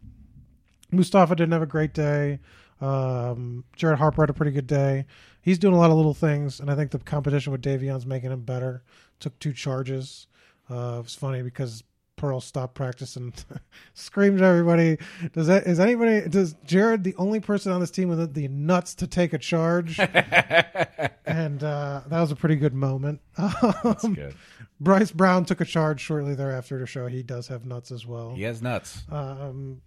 [0.91, 2.39] Mustapha didn't have a great day.
[2.81, 5.07] Um, Jared Harper had a pretty good day.
[5.41, 8.31] He's doing a lot of little things, and I think the competition with Davion's making
[8.31, 8.83] him better.
[9.21, 10.27] Took two charges.
[10.71, 11.83] Uh, it was funny because
[12.23, 13.35] Pearl stopped practice and
[13.95, 14.97] screamed at everybody.
[15.33, 18.95] Does that is anybody does Jared the only person on this team with the nuts
[18.95, 19.99] to take a charge?
[21.27, 23.21] and uh, that was a pretty good moment.
[23.37, 24.37] That's Um, good.
[24.79, 28.37] Bryce Brown took a charge shortly thereafter to show he does have nuts as well.
[28.37, 29.03] He has nuts.
[29.11, 29.83] Um,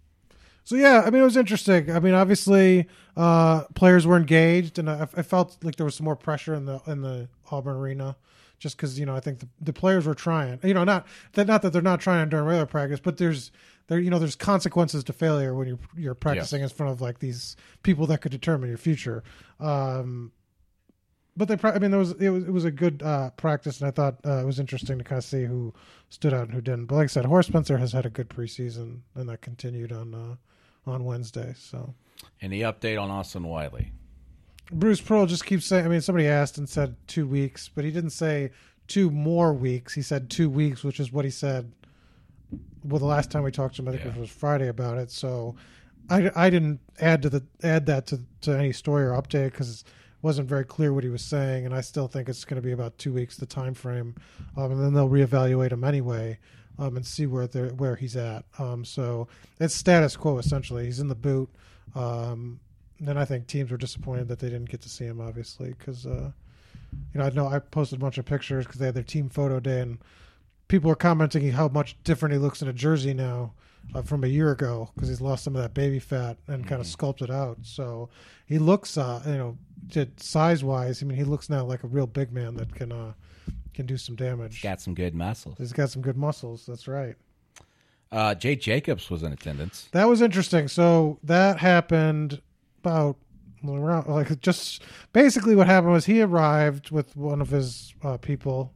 [0.62, 1.90] so yeah, I mean it was interesting.
[1.90, 6.04] I mean, obviously, uh, players were engaged, and I, I felt like there was some
[6.04, 8.16] more pressure in the in the Auburn arena,
[8.58, 10.58] just because you know I think the, the players were trying.
[10.62, 13.50] You know, not that not that they're not trying during regular practice, but there's
[13.88, 17.18] there you know there's consequences to failure when you're you're practicing in front of like
[17.18, 19.22] these people that could determine your future.
[19.60, 20.32] Um,
[21.36, 23.88] but they, I mean, there was it was it was a good uh, practice, and
[23.88, 25.74] I thought uh, it was interesting to kind of see who
[26.08, 26.86] stood out and who didn't.
[26.86, 30.14] But like I said, Horace Spencer has had a good preseason, and that continued on
[30.14, 31.54] uh, on Wednesday.
[31.58, 31.94] So
[32.40, 33.92] Any update on Austin Wiley?
[34.72, 35.84] Bruce Pearl just keeps saying.
[35.84, 38.50] I mean, somebody asked and said two weeks, but he didn't say
[38.88, 39.94] two more weeks.
[39.94, 41.72] He said two weeks, which is what he said.
[42.84, 44.12] Well, the last time we talked to him, I think Yeah.
[44.12, 45.10] it was Friday about it.
[45.10, 45.56] So
[46.08, 49.82] I, I didn't add to the add that to, to any story or update because
[49.82, 49.86] it
[50.22, 52.72] wasn't very clear what he was saying, and I still think it's going to be
[52.72, 54.14] about two weeks, the time frame,
[54.56, 56.38] um, and then they'll reevaluate him anyway.
[56.78, 58.44] Um, and see where they're, where he's at.
[58.58, 60.84] Um, so it's status quo essentially.
[60.84, 61.48] He's in the boot.
[61.94, 62.60] Um,
[63.04, 66.06] and I think teams were disappointed that they didn't get to see him, obviously, because
[66.06, 66.30] uh,
[67.12, 69.28] you know I know I posted a bunch of pictures because they had their team
[69.28, 69.98] photo day, and
[70.68, 73.52] people were commenting how much different he looks in a jersey now
[73.94, 76.80] uh, from a year ago because he's lost some of that baby fat and kind
[76.80, 77.58] of sculpted out.
[77.62, 78.08] So
[78.46, 81.02] he looks, uh, you know, size wise.
[81.02, 83.12] I mean, he looks now like a real big man that can uh,
[83.74, 84.54] can do some damage.
[84.54, 85.56] He's got some good muscles.
[85.58, 86.64] He's got some good muscles.
[86.66, 87.16] That's right.
[88.10, 89.88] Uh, Jay Jacobs was in attendance.
[89.92, 90.68] That was interesting.
[90.68, 92.40] So that happened
[92.86, 93.16] about
[93.66, 98.72] around like just basically what happened was he arrived with one of his uh, people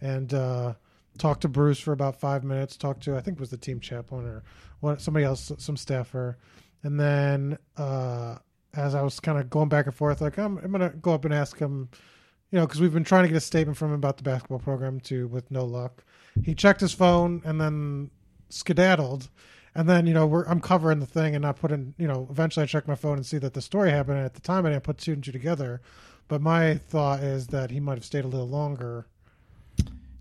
[0.00, 0.72] and uh,
[1.18, 2.76] talked to Bruce for about five minutes.
[2.76, 4.42] Talked to I think was the team chaplain or
[4.80, 6.38] one, somebody else, some staffer,
[6.82, 8.36] and then uh,
[8.74, 11.26] as I was kind of going back and forth, like I'm, I'm gonna go up
[11.26, 11.90] and ask him,
[12.50, 14.60] you know, because we've been trying to get a statement from him about the basketball
[14.60, 16.02] program too, with no luck.
[16.42, 18.10] He checked his phone and then
[18.48, 19.28] skedaddled.
[19.74, 22.64] And then, you know, we're, I'm covering the thing and not putting, you know, eventually
[22.64, 24.16] I check my phone and see that the story happened.
[24.18, 25.80] And at the time, I didn't put two and two together.
[26.28, 29.06] But my thought is that he might have stayed a little longer.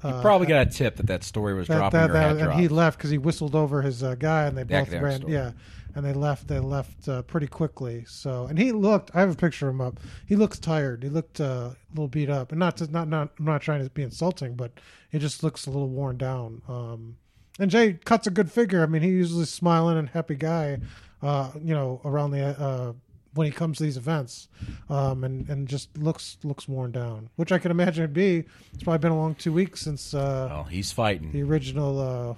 [0.04, 2.60] You probably got a tip that that story was That, dropping that, that, and dropped.
[2.60, 5.18] he left because he whistled over his uh, guy, and they The both ran.
[5.20, 5.34] story.
[5.34, 5.52] Yeah,
[5.94, 6.48] and they left.
[6.48, 8.06] They left uh, pretty quickly.
[8.08, 9.12] So, and he looked.
[9.14, 10.00] I have a picture of him up.
[10.26, 11.04] He looks tired.
[11.04, 13.32] He looked uh, a little beat up, and not to, not not.
[13.40, 14.72] I'm not trying to be insulting, but
[15.12, 16.62] he just looks a little worn down.
[16.70, 17.18] Um,
[17.60, 18.82] and Jay cuts a good figure.
[18.82, 20.80] I mean, he's usually smiling and happy guy.
[21.22, 22.93] Uh, you know, around the uh,
[23.34, 24.48] when he comes to these events,
[24.89, 28.45] um, and and just looks looks worn down, which I can imagine it'd be.
[28.74, 31.32] It's probably been a long two weeks since uh, well, he's fighting.
[31.34, 32.36] the original uh,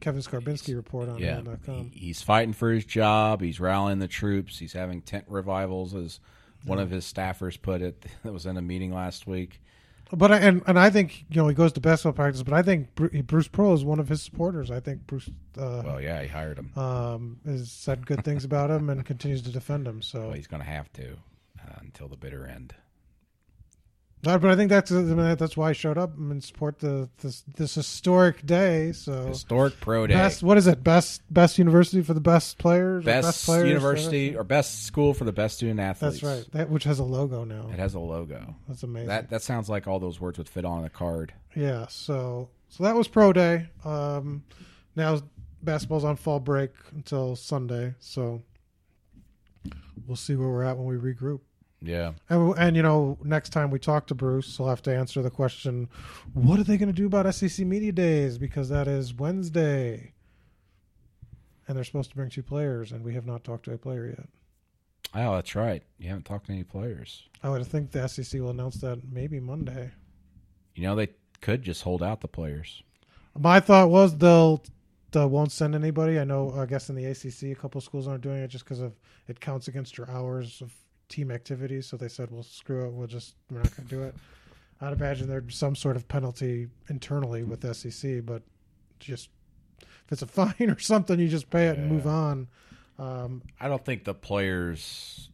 [0.00, 3.42] Kevin Scarbinsky report on yeah, he- he's fighting for his job.
[3.42, 4.58] He's rallying the troops.
[4.60, 6.20] He's having tent revivals, as
[6.64, 8.06] one of his staffers put it.
[8.22, 9.60] That was in a meeting last week.
[10.12, 12.62] But I, and and I think you know he goes to basketball practice, but I
[12.62, 14.70] think Bruce Pearl is one of his supporters.
[14.70, 16.70] I think Bruce uh, Well, yeah, he hired him.
[16.78, 20.02] um, has said good things about him and continues to defend him.
[20.02, 21.12] So, Well, he's going to have to
[21.60, 22.74] uh, until the bitter end.
[24.24, 28.44] But I think that's that's why I showed up and support the this, this historic
[28.44, 28.92] day.
[28.92, 30.14] So Historic pro day.
[30.14, 30.82] best what is it?
[30.82, 33.04] Best best university for the best players.
[33.04, 36.20] or best, players university or best school for the best student athletes.
[36.20, 36.52] That's right.
[36.52, 37.68] That which has a logo now.
[37.72, 38.56] It has a logo.
[38.68, 39.08] That's amazing.
[39.08, 41.32] That that sounds like all those words would fit on a card.
[41.54, 43.68] Yeah, so so that was pro day.
[43.84, 44.42] Um,
[44.96, 45.20] now
[45.62, 48.42] basketball's on fall break until Sunday, so
[50.06, 51.40] we'll see where we're at when we regroup.
[51.84, 52.12] Yeah.
[52.28, 55.30] And, and you know, next time we talk to Bruce, he'll have to answer the
[55.30, 55.88] question:
[56.32, 58.38] What are they going to do about SEC media days?
[58.38, 60.14] Because that is Wednesday,
[61.68, 64.06] and they're supposed to bring two players, and we have not talked to a player
[64.06, 64.28] yet.
[65.14, 65.82] Oh, that's right.
[65.98, 67.28] You haven't talked to any players.
[67.42, 69.92] I would think the SEC will announce that maybe Monday.
[70.74, 72.82] You know, they could just hold out the players.
[73.38, 74.62] My thought was they'll
[75.12, 76.18] they won't send anybody.
[76.18, 76.52] I know.
[76.56, 78.94] I guess in the ACC, a couple schools aren't doing it just because of
[79.28, 80.72] it counts against your hours of
[81.08, 81.86] team activities.
[81.86, 82.92] So they said, "Well, screw it.
[82.92, 84.14] We'll just we're not going to do it."
[84.80, 88.42] I'd imagine there's some sort of penalty internally with SEC, but
[88.98, 89.28] just
[89.80, 92.48] if it's a fine or something, you just pay it and move on.
[92.98, 95.30] Um, I don't think the players.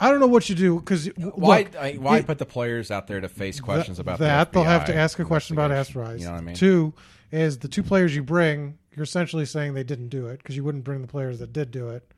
[0.00, 1.68] I don't know what you do because Why?
[1.78, 4.52] I, why put the players out there to face questions about the that?
[4.52, 5.70] they'll have to ask a question about?
[5.70, 6.20] Asteroids.
[6.20, 6.56] You know what I mean?
[6.56, 6.92] Two
[7.30, 8.78] is the two players you bring.
[8.96, 11.70] You're essentially saying they didn't do it because you wouldn't bring the players that did
[11.70, 12.12] do it.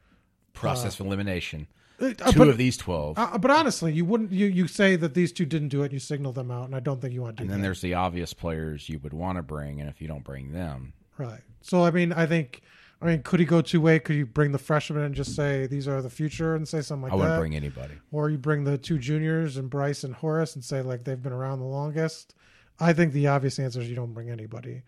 [0.54, 1.66] Process of elimination.
[2.00, 4.32] Uh, Two but, of these twelve, uh, but honestly, you wouldn't.
[4.32, 5.86] You, you say that these two didn't do it.
[5.86, 7.60] And You signal them out, and I don't think you want to do and then
[7.60, 7.66] that.
[7.66, 10.92] there's the obvious players you would want to bring, and if you don't bring them,
[11.18, 11.40] Right.
[11.60, 12.62] So I mean, I think.
[13.02, 13.98] I mean, could he go two way?
[13.98, 17.02] Could you bring the freshmen and just say these are the future and say something
[17.02, 17.14] like that?
[17.14, 17.40] I wouldn't that?
[17.40, 17.94] bring anybody.
[18.10, 21.32] or you bring the two juniors and Bryce and Horace and say like they've been
[21.32, 22.34] around the longest.
[22.80, 24.82] I think the obvious answer is you don't bring anybody,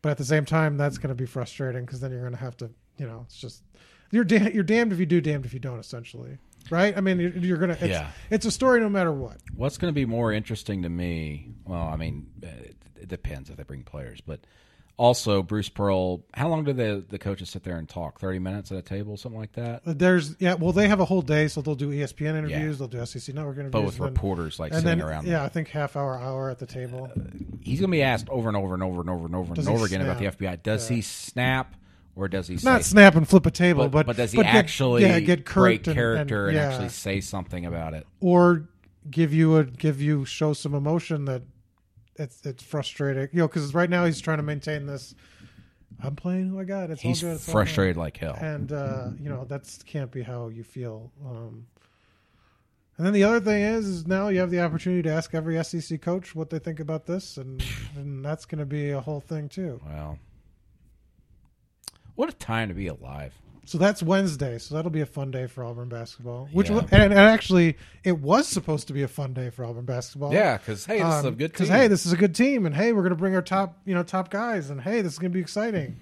[0.00, 2.38] but at the same time, that's going to be frustrating because then you're going to
[2.38, 3.62] have to, you know, it's just
[4.10, 6.38] you're da- you're damned if you do, damned if you don't, essentially,
[6.70, 6.96] right?
[6.96, 8.10] I mean, you're, you're gonna, it's, Yeah.
[8.30, 9.38] it's a story no matter what.
[9.54, 11.50] What's going to be more interesting to me?
[11.64, 14.40] Well, I mean, uh, it, it depends if they bring players, but
[14.98, 16.22] also Bruce Pearl.
[16.32, 18.18] How long do the the coaches sit there and talk?
[18.18, 19.82] Thirty minutes at a table, something like that.
[19.84, 22.86] There's yeah, well, they have a whole day, so they'll do ESPN interviews, Yeah.
[22.86, 25.26] they'll do SEC Network interviews, But with and reporters like and sitting then around.
[25.26, 27.10] yeah, I think half hour, hour at the table.
[27.60, 29.66] he's going to be asked over and over and over and over and over Does
[29.66, 30.24] and over again about the?
[30.26, 30.62] FBI.
[30.62, 30.96] Does Yeah.
[30.96, 31.74] he snap
[32.16, 34.46] or does he Not snap and flip a table, but, but but does he get-
[34.46, 36.68] actually yeah, get break curt and- character and, yeah.
[36.70, 38.06] actually say something about it?
[38.20, 38.68] or
[39.10, 41.42] give you a give you show some emotion that
[42.16, 45.14] it's it's frustrating you know because right now he's trying to maintain this
[46.02, 48.34] i'm playing who i got it's He's all good it's all frustrated like hell.
[48.40, 51.66] and uh you know that can't be how you feel um
[52.96, 55.62] and then the other thing is, is now you have the opportunity to ask every
[55.62, 57.62] SEC coach what they think about this, and,
[57.94, 59.78] and that's going to be a whole thing too.
[59.86, 60.18] Well,
[62.16, 63.32] what a time to be alive.
[63.64, 64.58] So that's Wednesday.
[64.58, 66.48] So that'll be a fun day for Auburn basketball.
[66.52, 66.82] Which Yeah.
[66.92, 70.32] and, and actually, it was supposed to be a fun day for Auburn basketball.
[70.32, 71.76] Yeah, because hey, this is a Um, good Because team.
[71.76, 73.92] hey, this is a good team, and hey, we're going to bring our top, you
[73.94, 75.96] know, top guys, and hey, this is going to be exciting.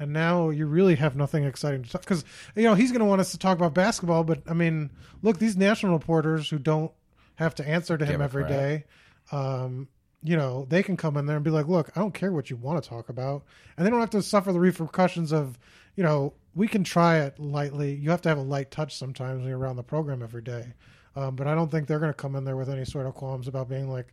[0.00, 3.04] And now you really have nothing exciting to talk because you know he's going to
[3.06, 4.22] want us to talk about basketball.
[4.22, 4.90] But I mean,
[5.22, 6.92] look, these national reporters who don't
[7.34, 8.84] have to answer to him every day,
[9.32, 9.88] um,
[10.22, 12.50] you know, they can come in there and be like, "Look, I don't care what
[12.50, 13.44] you want to talk about,"
[13.76, 15.58] and they don't have to suffer the repercussions of,
[15.96, 17.94] you know, we can try it lightly.
[17.94, 20.74] You have to have a light touch sometimes when you're around the program every day.
[21.14, 23.14] Um, but I don't think they're going to come in there with any sort of
[23.14, 24.12] qualms about being like,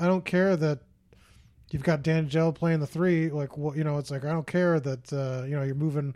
[0.00, 0.80] I don't care that
[1.70, 3.30] you've got Danjel playing the three.
[3.30, 6.14] Like, what you know, it's like I don't care that uh, you know you're moving,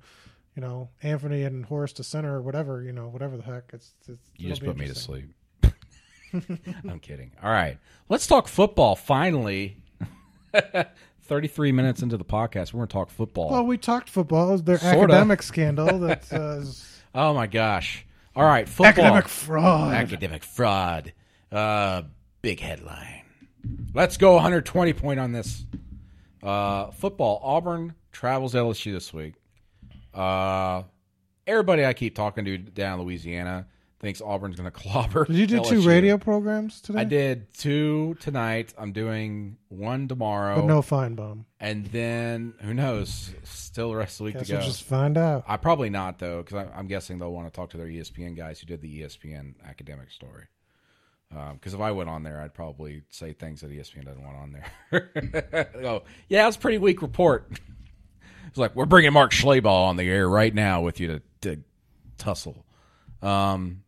[0.55, 2.83] you know, Anthony and Horace to center or whatever.
[2.83, 3.71] You know, whatever the heck.
[3.73, 5.33] It's, it's You just put me to sleep.
[6.89, 7.33] I'm kidding.
[7.43, 7.79] All right.
[8.09, 9.77] Let's talk football finally.
[11.23, 13.51] 33 minutes into the podcast, we're going to talk football.
[13.51, 14.49] Well, we talked football.
[14.49, 15.13] It was their Sorta.
[15.13, 16.63] academic scandal that uh,
[17.15, 18.07] oh my gosh.
[18.35, 18.89] All right, football.
[18.89, 19.95] academic fraud.
[19.95, 21.13] Academic fraud.
[21.51, 22.03] Uh,
[22.43, 23.23] big headline.
[23.95, 25.65] Let's go 120 point on this.
[26.43, 27.41] Uh, football.
[27.43, 29.35] Auburn travels LSU this week.
[30.15, 30.83] Uh,
[31.47, 33.67] everybody I keep talking to down in Louisiana
[34.01, 35.25] thinks Auburn's going to clobber.
[35.25, 37.01] Did you do two radio programs today?
[37.01, 38.75] I did two tonight.
[38.77, 40.57] I'm doing one tomorrow.
[40.57, 41.45] but no Finebaum.
[41.61, 43.35] And then who knows?
[43.45, 44.59] Still the rest of the week Guess to go.
[44.59, 45.45] we'll just find out.
[45.47, 48.61] I probably not though, because I'm guessing they'll want to talk to their ESPN guys
[48.61, 50.45] who did the ESPN academic story.
[51.55, 54.53] Because if I went on there, I'd probably say things that ESPN doesn't want on
[54.93, 55.71] there.
[55.85, 57.51] oh, yeah, it was a pretty weak report.
[58.49, 61.63] It's like we're bringing Mark Schlabach on the air right now with you to, to
[62.17, 62.65] tussle.
[63.21, 63.83] Um,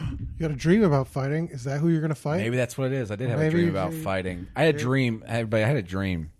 [0.00, 1.48] You got a dream about fighting?
[1.48, 2.38] Is that who you're going to fight?
[2.38, 3.10] Maybe that's what it is.
[3.10, 4.46] I did have Maybe a dream about you- fighting.
[4.54, 5.24] I had a dream.
[5.26, 6.30] Everybody, I had a dream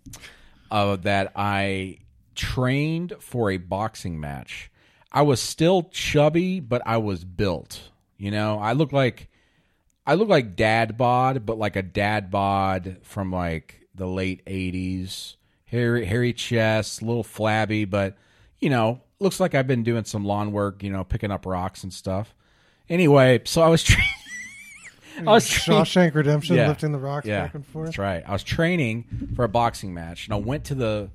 [0.71, 1.97] uh, that I
[2.35, 4.71] trained for a boxing match.
[5.11, 7.81] I was still chubby, but I was built.
[8.17, 9.27] You know, I look like
[10.05, 15.35] I look like dad bod, but like a dad bod from like the late '80s.
[15.65, 18.17] Hairy, hairy chest, a little flabby, but
[18.59, 20.81] you know, looks like I've been doing some lawn work.
[20.83, 22.33] You know, picking up rocks and stuff.
[22.89, 23.83] Anyway, so I was.
[23.83, 24.01] Tra-
[25.19, 26.69] I was training- Shawshank Redemption, Yeah.
[26.69, 27.87] lifting the rocks back and forth.
[27.87, 28.23] That's right.
[28.25, 31.09] I was training for a boxing match, and I went to the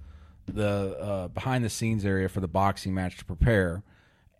[0.46, 3.82] the uh, behind the scenes area for the boxing match to prepare,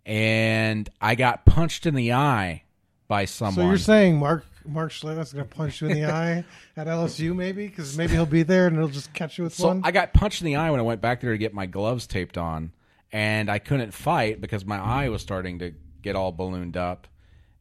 [0.05, 2.63] and I got punched in the eye
[3.07, 3.55] by someone.
[3.55, 6.43] So you're saying Mark Mark Schlegel's going to punch you in the eye
[6.77, 9.67] at LSU, maybe because maybe he'll be there and he'll just catch you with so
[9.67, 9.81] one.
[9.83, 12.05] I got punched in the eye when I went back there to get my gloves
[12.07, 12.71] taped on,
[13.11, 15.73] and I couldn't fight because my eye was starting to
[16.03, 17.07] get all ballooned up,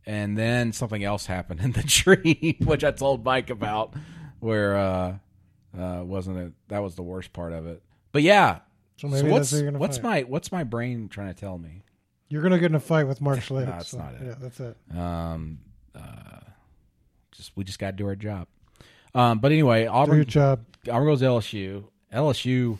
[0.06, 3.94] and then something else happened in the tree, which I told Mike about,
[4.40, 5.14] where uh,
[5.78, 6.52] uh, wasn't it?
[6.68, 7.82] That was the worst part of it.
[8.12, 8.60] But yeah.
[8.96, 10.24] So So, maybe what's that's you're gonna what's fight.
[10.26, 11.82] my what's my brain trying to tell me?
[12.28, 13.66] You're gonna get in a fight with Mark Schlick.
[13.66, 14.20] that's so, not it.
[14.24, 14.76] Yeah, that's it.
[14.96, 15.58] Um,
[15.94, 16.40] uh,
[17.32, 18.46] just we just got to do our job.
[19.14, 20.64] Um, but anyway, Do your Auburn job.
[20.88, 21.84] Auburn goes to LSU.
[22.12, 22.78] LSU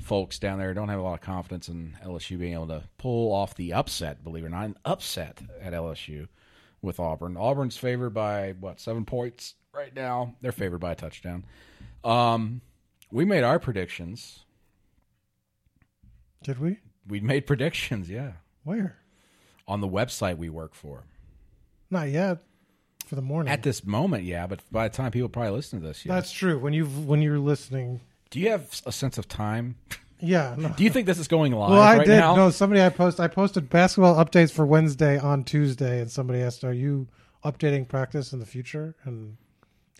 [0.00, 3.32] folks down there don't have a lot of confidence in LSU being able to pull
[3.32, 4.24] off the upset.
[4.24, 6.28] Believe it or not, an upset at LSU
[6.82, 7.36] with Auburn.
[7.36, 10.34] Auburn's favored by what seven points right now.
[10.42, 11.44] They're favored by a touchdown.
[12.04, 12.60] Um,
[13.10, 14.40] we made our predictions.
[16.42, 16.78] Did we?
[17.06, 18.32] We made predictions, yeah,
[18.64, 18.96] Where?
[19.68, 21.04] on the website we work for.
[21.90, 22.38] Not yet.
[23.06, 23.52] For the morning.
[23.52, 26.14] At this moment, yeah, but by the time people probably listen to this, yeah.
[26.14, 26.58] That's true.
[26.58, 28.00] When you when you're listening.
[28.30, 29.76] Do you have a sense of time?
[30.22, 30.54] Yeah.
[30.56, 30.68] No.
[30.70, 32.16] Do you think this is going live Well, I right did.
[32.18, 32.36] now?
[32.36, 33.18] No, somebody I post.
[33.20, 37.08] I posted basketball updates for Wednesday on Tuesday, and somebody asked, "Are you
[37.44, 39.36] updating practice in the future?" And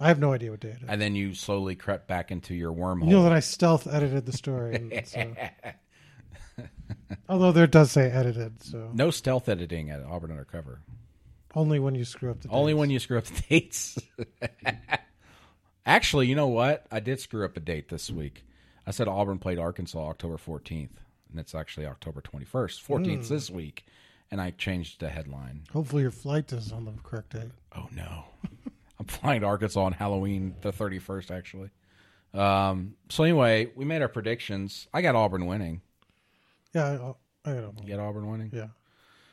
[0.01, 0.89] I have no idea what day it is.
[0.89, 3.05] And then you slowly crept back into your wormhole.
[3.07, 4.77] You know that I stealth edited the story.
[4.77, 5.35] And so.
[7.29, 10.81] Although there does say edited, so no stealth editing at Auburn Undercover.
[11.55, 13.99] only when you screw up the Only when you screw up the dates.
[15.87, 16.87] Actually, you know what?
[16.93, 18.45] I did screw up a date this week.
[18.87, 20.91] I said Auburn played Arkansas October 14th,
[21.31, 22.83] and it's actually October 21st.
[22.85, 23.87] 14th this week,
[24.31, 25.63] and I changed the headline.
[25.73, 27.53] Hopefully, your flight is on the correct date.
[27.77, 28.25] Oh no.
[28.99, 31.71] I'm flying to Arkansas on Halloween the 31st actually.
[32.35, 34.89] Um, so anyway, we made our predictions.
[34.93, 35.83] I got Auburn winning.
[36.73, 37.15] Yeah,
[37.45, 37.83] I, I don't know.
[37.85, 38.51] You got Auburn winning?
[38.53, 38.69] Yeah,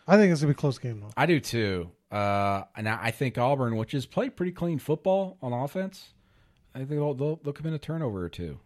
[0.07, 1.11] I think it's gonna be a close game though.
[1.15, 1.91] I do too.
[2.11, 6.13] Uh, and I I think Auburn, which has played pretty clean football on offense,
[6.73, 8.59] I think they'll, they'll, they'll commit a turnover or two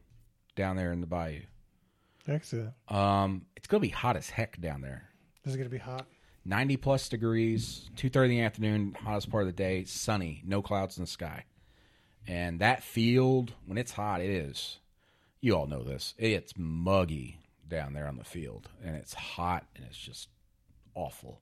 [0.56, 1.41] down there in the Bayou.
[2.28, 2.95] I can see that.
[2.95, 5.10] Um, it's going to be hot as heck down there.
[5.45, 6.08] Is it gonna be hot?
[6.45, 10.97] 90 plus degrees, 2.30 in the afternoon, hottest part of the day, sunny, no clouds
[10.97, 11.45] in the sky.
[12.28, 14.80] And that field, when it's hot, it is.
[15.41, 16.14] You all know this.
[16.18, 20.30] It's muggy down there on the field, and it's hot, and it's just
[20.95, 21.41] awful.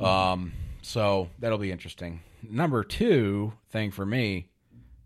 [0.00, 0.52] Um,
[0.82, 2.20] so that'll be interesting.
[2.42, 4.48] Number two thing for me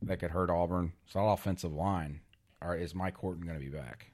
[0.03, 2.20] that could hurt Auburn it's that offensive line.
[2.62, 4.06] Or is Mike Horton going to be back?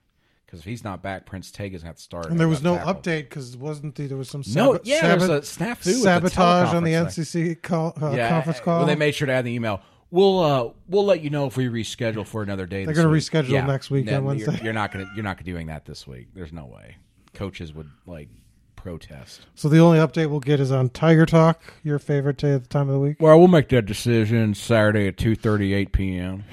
[0.46, 2.26] Because if he's not back, Prince Tega's going to to start.
[2.30, 3.02] And there was no left tackle.
[3.02, 5.84] update because wasn't the, there was some No, sabo- yeah, sabot- there's a snafu with
[5.84, 6.92] the sabotage on the.
[6.92, 8.78] NCC call, uh, conference call.
[8.78, 9.82] Well, they made sure to add the email.
[10.12, 12.84] We'll uh, we'll let you know if we reschedule for another day.
[12.84, 15.84] They're gonna week." reschedule next week on you're- You're, not gonna you're not doing that
[15.84, 16.28] this week.
[16.32, 16.96] There's no way.
[17.34, 18.28] Coaches would like
[18.76, 19.44] protest.
[19.56, 22.68] so the only update we'll get is on Tiger Talk, your favorite day at the
[22.68, 23.16] time of the week.
[23.18, 26.44] Well, we'll make that decision Saturday at two thirty eight p.m.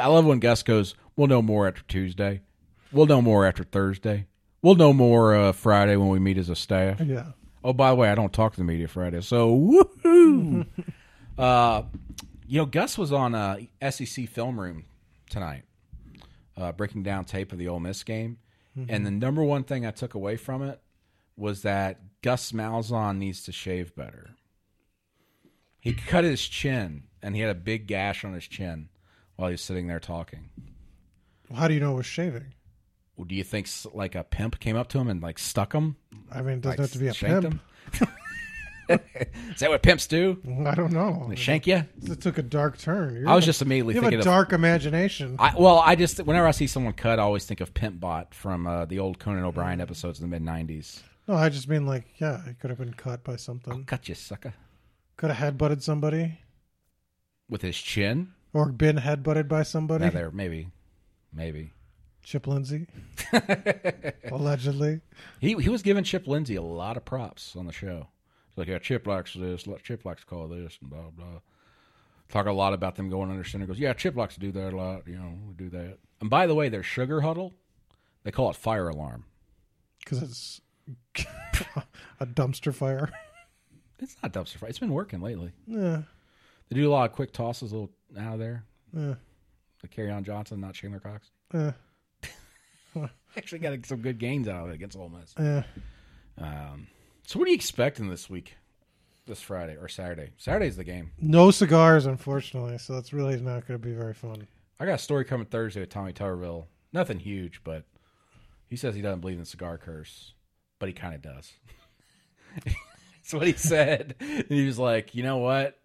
[0.00, 0.94] I love when Gus goes.
[1.16, 2.42] We'll know more after Tuesday.
[2.92, 4.26] We'll know more after Thursday.
[4.62, 7.00] We'll know more uh, Friday when we meet as a staff.
[7.00, 7.32] Yeah,
[7.62, 10.66] Oh, by the way, I don't talk to the media Friday, so woohoo!
[11.38, 11.82] uh,
[12.46, 13.58] you know, Gus was on uh,
[13.90, 14.86] SEC Film Room
[15.28, 15.64] tonight,
[16.56, 18.38] uh, breaking down tape of the Ole Miss game,
[18.88, 20.80] and the number one thing I took away from it
[21.36, 24.30] was that Gus Malzahn needs to shave better.
[25.80, 28.88] He cut his chin, and he had a big gash on his chin
[29.40, 30.50] while he was sitting there talking.
[31.56, 32.52] how do you know it was shaving?
[33.16, 35.96] Well, do you think like a pimp came up to him and like stuck him?
[36.30, 37.60] I mean, it doesn't Like, have to be a pimp.
[38.88, 40.38] Is that what pimps do?
[40.66, 41.26] I don't know.
[41.28, 41.84] They shank you?
[42.02, 43.14] It took a dark turn.
[43.14, 44.24] You're I was a- just immediately you have a thinking of.
[44.24, 45.36] dark imagination.
[45.38, 48.34] I, well, I just whenever I see someone cut, I always think of Pimp Bot
[48.34, 51.02] from uh, the old Conan O'Brien episodes in the mid '90s.
[51.28, 53.84] no, I just mean like, yeah, it could have been cut by something.
[53.84, 54.54] Cut you, sucker,
[55.16, 56.40] Could have headbutted somebody,
[57.48, 58.32] with his chin.
[58.52, 60.04] Or been headbutted by somebody.
[60.04, 60.68] Yeah, there, maybe,
[61.32, 61.72] maybe.
[62.22, 62.86] Chip Lindsey,
[64.30, 65.00] allegedly.
[65.40, 68.08] He he was giving Chip Lindsey a lot of props on the show.
[68.48, 71.40] It's like, yeah, Chip likes this, Chip likes to call this, and blah blah.
[72.28, 73.66] Talk a lot about them going under center.
[73.66, 75.06] Goes, yeah, Chip likes to do that a lot.
[75.08, 75.98] You know, we do that.
[76.20, 77.52] And by the way, their sugar huddle,
[78.22, 79.24] they call it fire alarm.
[80.04, 80.60] because it's
[82.20, 83.10] a dumpster fire.
[83.98, 84.70] It's not dumpster fire.
[84.70, 85.52] It's been working lately.
[85.66, 86.02] yeah,
[86.68, 88.64] They do a lot of quick tosses, a little out of there.
[88.96, 89.14] yeah,
[89.82, 91.30] Like Kerryon Johnson, not Chandler Cox.
[91.54, 91.72] yeah,
[93.36, 95.34] Actually, got some good gains out of it against Ole Miss.
[95.38, 95.62] yeah.
[96.38, 96.88] Um,
[97.26, 98.56] so, what are you expecting this week,
[99.26, 100.30] this Friday or Saturday?
[100.38, 101.12] Saturday's the game.
[101.20, 104.48] No cigars, unfortunately, so that's really not going to be very fun.
[104.80, 106.66] I got a story coming Thursday with Tommy Tuberville.
[106.92, 107.84] Nothing huge, but
[108.66, 110.32] he says he doesn't believe in the cigar curse,
[110.78, 111.52] but he kind of does.
[112.64, 114.16] That's what he said.
[114.18, 115.78] And he was like, you know what?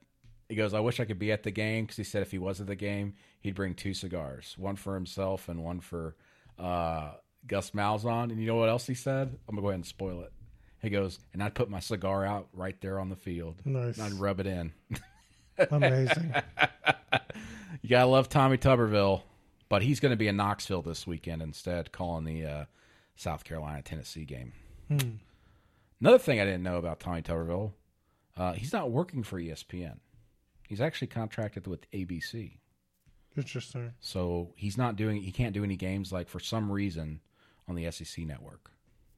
[0.49, 2.37] He goes, I wish I could be at the game because he said if he
[2.37, 6.15] was at the game, he'd bring two cigars, one for himself and one for
[6.59, 7.11] uh,
[7.47, 8.31] Gus Malzahn.
[8.31, 9.37] And you know what else he said?
[9.47, 10.31] I'm gonna go ahead and spoil it.
[10.81, 13.55] He goes, and I'd put my cigar out right there on the field.
[13.65, 13.97] Nice.
[13.97, 14.71] And I'd rub it in.
[15.71, 16.35] Amazing.
[17.81, 19.23] You gotta love Tommy Tuberville,
[19.69, 22.65] but he's going to be in Knoxville this weekend instead, calling the uh,
[23.15, 24.53] South Carolina Tennessee game.
[24.87, 25.17] Hmm.
[25.99, 27.73] Another thing I didn't know about Tommy Tuberville,
[28.37, 29.97] uh, he's not working for ESPN.
[30.67, 32.57] He's actually contracted with ABC,
[33.37, 33.93] Interesting.
[33.99, 35.21] so he's not doing.
[35.21, 37.19] He can't do any games like for some reason
[37.67, 38.71] on the SEC network.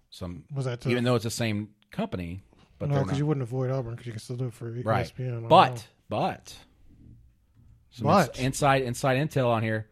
[0.10, 2.42] Some Was that even though it's the same company,
[2.80, 3.04] but no?
[3.04, 5.06] Because you wouldn't avoid Auburn because you can still do it for right.
[5.06, 5.32] ESPN.
[5.32, 5.48] Don't know.
[5.50, 6.56] But but
[7.92, 8.40] some But.
[8.40, 9.88] inside inside intel on here,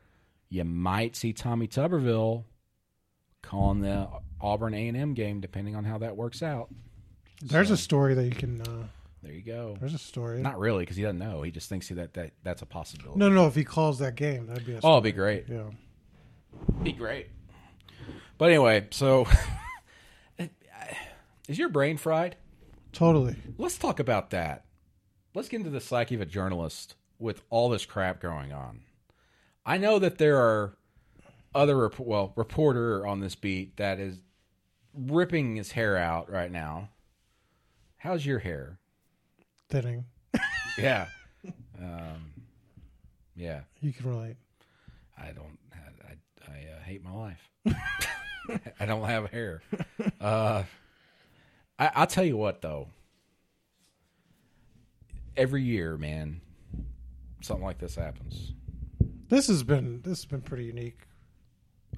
[0.49, 2.43] you might see Tommy Tuberville
[3.41, 4.07] calling the
[4.41, 6.69] Auburn A and M game, depending on how that works out.
[7.41, 8.61] there's So, a story that you can.
[8.61, 8.87] Uh,
[9.25, 9.75] there you go.
[9.79, 10.39] there's a story.
[10.41, 11.41] Not really, because he doesn't know.
[11.41, 13.17] He just thinks that, that that's a possibility.
[13.17, 13.47] no, no, no.
[13.47, 14.75] If he calls that game, that'd be.
[14.75, 15.45] A Oh, it'd be great.
[15.49, 15.71] Yeah.
[16.83, 17.27] Be great.
[18.37, 19.27] But anyway, so
[21.47, 22.35] is your brain fried?
[22.91, 23.35] Totally.
[23.57, 24.65] Let's talk about that.
[25.33, 28.81] Let's get into the psyche of a journalist with all this crap going on.
[29.65, 30.77] I know that there are
[31.55, 34.19] other well reporter on this beat that is
[34.93, 36.89] ripping his hair out right now.
[37.97, 38.77] How's your hair?
[39.75, 40.05] Thinning.
[40.77, 41.07] Yeah,
[41.81, 42.31] um,
[43.35, 43.63] yeah.
[43.81, 44.37] You can relate.
[45.17, 45.59] I don't.
[45.73, 47.49] I I, I uh, hate my life.
[48.79, 49.61] I don't have hair.
[50.21, 50.63] Uh,
[51.77, 52.87] I, I'll tell you what, though.
[55.35, 56.39] Every year, man,
[57.41, 58.53] something like this happens.
[59.27, 61.01] This has been this has been pretty unique.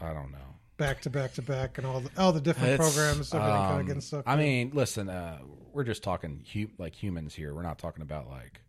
[0.02, 0.57] I don't know.
[0.78, 3.74] Back to back to back, and all the all the different It's, programs, everything kind
[3.74, 4.28] um, of getting sucked.
[4.28, 4.40] I in.
[4.40, 5.40] mean, listen, uh,
[5.74, 7.56] we're just talking hu- like humans here.
[7.56, 8.62] We're not talking about like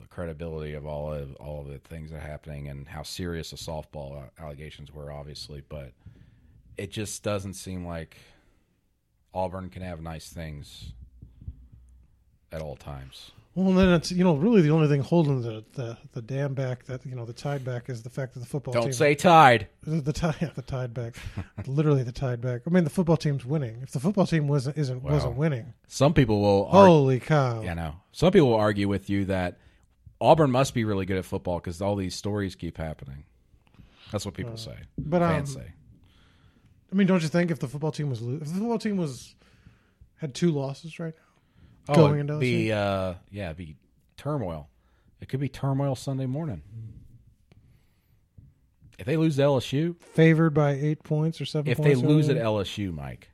[0.00, 3.50] the credibility of all of all of the things that are happening and how serious
[3.50, 5.62] the softball allegations were, obviously.
[5.68, 5.92] But
[6.76, 8.16] it just doesn't seem like
[9.34, 10.92] Auburn can have nice things
[12.52, 13.32] at all times.
[13.56, 16.84] Well, then it's you know really the only thing holding the, the, the dam back
[16.84, 19.14] that you know the tide back is the fact that the football Don't team say
[19.16, 19.66] tied.
[19.82, 21.16] the, the tide yeah, the tide back
[21.66, 22.62] literally the tide back.
[22.66, 23.80] I mean the football team's winning.
[23.82, 26.66] If the football team wasn't isn't Well, wasn't winning, Some people will.
[26.66, 27.62] Argue, holy cow!
[27.62, 27.94] yeah, no.
[28.12, 29.58] Some people will argue with you that
[30.20, 33.24] Auburn must be really good at football because all these stories keep happening.
[34.12, 34.76] That's what people say.
[34.96, 35.72] But um, Fans say.
[36.92, 38.96] I mean, don't you think if the football team was lo- if the football team
[38.96, 39.34] was
[40.16, 41.29] had two losses right now,
[41.88, 43.76] Oh, going into be uh, yeah, be
[44.16, 44.68] turmoil.
[45.20, 46.62] It could be turmoil Sunday morning.
[48.98, 52.36] If they lose to LSU, favored by eight points or seven, if they lose at?
[52.36, 53.30] LSU, Mike,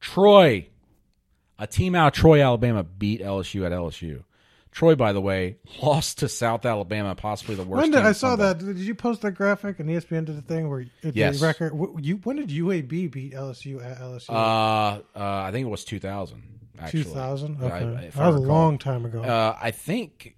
[0.00, 0.68] Troy,
[1.58, 4.24] a team out of Troy, Alabama, beat LSU at LSU.
[4.78, 7.82] Troy, by the way, lost to South Alabama, possibly the worst.
[7.82, 8.58] When did I saw that?
[8.60, 9.80] Did you post that graphic?
[9.80, 11.42] And ESPN did a thing where it, Yes.
[11.42, 11.72] record.
[12.00, 14.30] You when did UAB beat LSU at LSU?
[14.30, 16.44] Uh, uh, I think it was two thousand.
[16.90, 17.60] Two thousand.
[17.60, 19.20] Okay, if that I was a long time ago.
[19.20, 20.36] Uh, I think.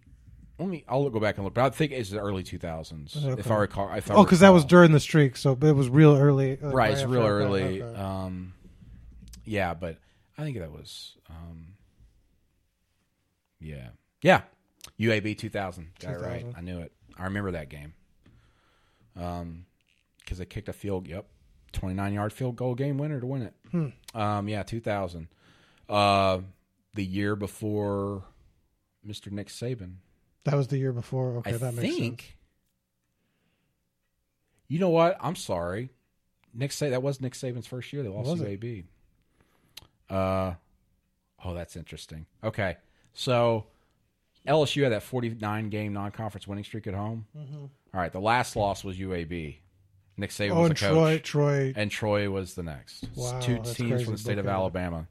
[0.58, 0.84] Let me.
[0.88, 3.40] I'll go back and look, but I think it's the early 2000s, Okay.
[3.40, 3.92] if I recall.
[3.92, 6.58] If I oh, because that was during the streak, so it was real early.
[6.62, 6.92] uh, right.
[6.92, 7.82] It's real early.
[7.82, 8.00] okay.
[8.00, 8.54] Um,
[9.44, 9.98] yeah, but
[10.38, 11.16] I think that was.
[11.28, 11.74] Um,
[13.58, 13.88] yeah,
[14.22, 14.42] yeah.
[14.98, 15.88] UAB 2000.
[15.98, 16.46] Got it right.
[16.56, 16.92] I knew it.
[17.18, 17.94] I remember that game.
[19.18, 19.66] Um,
[20.18, 21.06] because they kicked a field.
[21.08, 21.26] Yep,
[21.72, 23.54] 29 yard field goal game winner to win it.
[23.70, 23.88] Hmm.
[24.14, 25.28] Um, yeah, 2000.
[25.88, 26.40] Uh,
[26.94, 28.24] the year before
[29.06, 29.30] Mr.
[29.32, 29.96] Nick Saban.
[30.44, 31.38] That was the year before.
[31.38, 32.20] Okay, I that makes think.
[32.20, 32.32] sense.
[34.68, 35.16] You know what?
[35.20, 35.90] I'm sorry.
[36.54, 38.02] Nick Sa- that was Nick Saban's first year.
[38.02, 38.60] They lost Was to it?
[38.60, 38.84] UAB.
[40.08, 40.54] Uh,
[41.44, 42.26] oh, that's interesting.
[42.42, 42.76] Okay,
[43.12, 43.66] so
[44.50, 47.26] LSU had that 49 game non conference winning streak at home.
[47.34, 49.56] All right, the last loss was UAB.
[50.16, 50.56] Nick Saban Mm-hmm.
[50.58, 51.72] Oh, was the coach, Troy, Troy.
[51.76, 53.06] and Troy was the next.
[53.16, 54.46] Wow, Two teams crazy from the state of.
[54.46, 55.06] Alabama.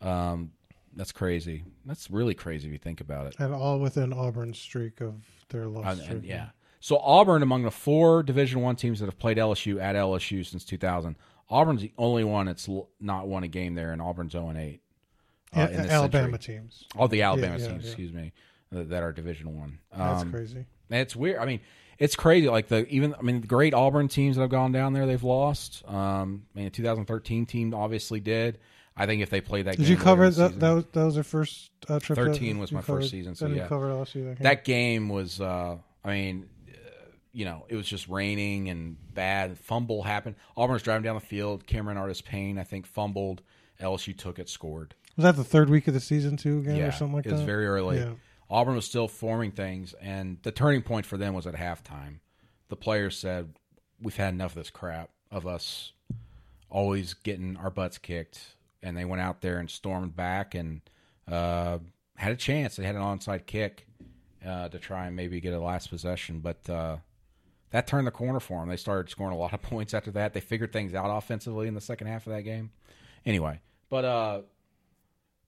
[0.00, 0.52] Um,
[0.94, 1.64] that's crazy.
[1.86, 3.36] That's really crazy if you think about it.
[3.38, 5.14] and all within Auburn's streak of
[5.48, 5.84] their loss.
[5.84, 6.24] And- and, streak.
[6.30, 6.48] yeah.
[6.80, 10.64] So Auburn, among the four Division One teams that have played LSU at LSU since
[10.64, 11.14] 2000,
[11.48, 12.68] Auburn's the only one that's
[13.00, 14.80] not won a game there, and Auburn's 0 and 8.
[15.54, 16.54] Uh, in Alabama century.
[16.56, 16.84] teams.
[16.96, 17.88] All the Alabama yeah, teams, yeah.
[17.90, 18.32] excuse me,
[18.72, 19.78] that, that are Division One.
[19.96, 20.64] That's Um, crazy.
[20.90, 21.38] and it's weird.
[21.38, 21.60] I mean,
[21.98, 22.48] it's crazy.
[22.48, 25.22] Like the even I mean, the great Auburn teams that have gone down there, they've
[25.22, 25.82] lost.
[25.88, 28.58] Um, I mean, the 2013 team obviously did.
[28.96, 30.60] I think if they played that, Did game you cover the that?
[30.60, 32.16] That was that was their first uh, trip.
[32.18, 33.66] 13 was my first season, so yeah.
[33.66, 34.24] covered LSU.
[34.24, 34.36] That, game.
[34.40, 36.72] that game was uh i mean uh,
[37.32, 41.20] you know it was just raining and bad fumble happened auburn was driving down the
[41.20, 43.40] field cameron artis payne i think fumbled
[43.80, 46.88] lsu took it scored was that the third week of the season too, again, yeah
[46.88, 47.28] or something like that?
[47.28, 47.36] it that.
[47.38, 48.12] was very early Yeah.
[48.52, 52.18] Auburn was still forming things and the turning point for them was at halftime
[52.68, 53.52] the players said
[54.00, 55.92] we've had enough of this crap of us
[56.72, 58.40] always getting our butts kicked,
[58.82, 60.80] and they went out there and stormed back and
[61.30, 61.78] uh,
[62.16, 62.76] had a chance.
[62.76, 63.86] They had an onside kick
[64.44, 66.96] uh, to try and maybe get a last possession, but uh,
[67.70, 68.68] that turned the corner for them.
[68.68, 70.32] They started scoring a lot of points after that.
[70.32, 72.70] They figured things out offensively in the second half of that game.
[73.24, 74.40] Anyway, but uh,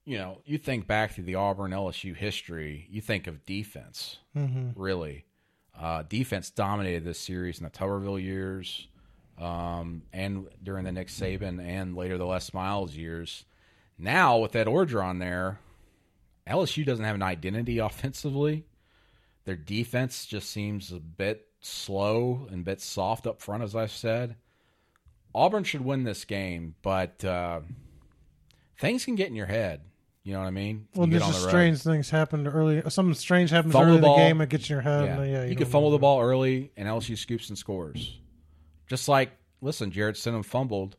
[0.05, 4.71] you know, you think back to the Auburn LSU history, you think of defense, Mm-hmm.
[4.81, 5.25] really.
[5.79, 8.87] Uh, defense dominated this series in the Tuberville years,
[9.41, 13.45] um, and during the Nick Saban and later the Les Miles years.
[13.99, 15.59] Now with Ed Orgeron there,
[16.47, 18.67] LSU doesn't have an identity offensively.
[19.47, 23.91] Their defense just seems a bit slow and a bit soft up front, as I've
[23.91, 24.37] said.
[25.35, 27.61] Auburn should win this game, but uh,
[28.79, 29.81] things can get in your head.
[30.25, 30.89] You know what I mean?
[30.95, 32.83] Well, there's just the strange things happened early.
[32.89, 34.41] Something strange happens Fumble early in the game.
[34.41, 35.05] It gets in your head.
[35.05, 38.19] Yeah, and, yeah you, you can fumble the ball early, and LSU scoops and scores.
[38.89, 40.97] Just like, listen, Jarrett Stidham fumbled,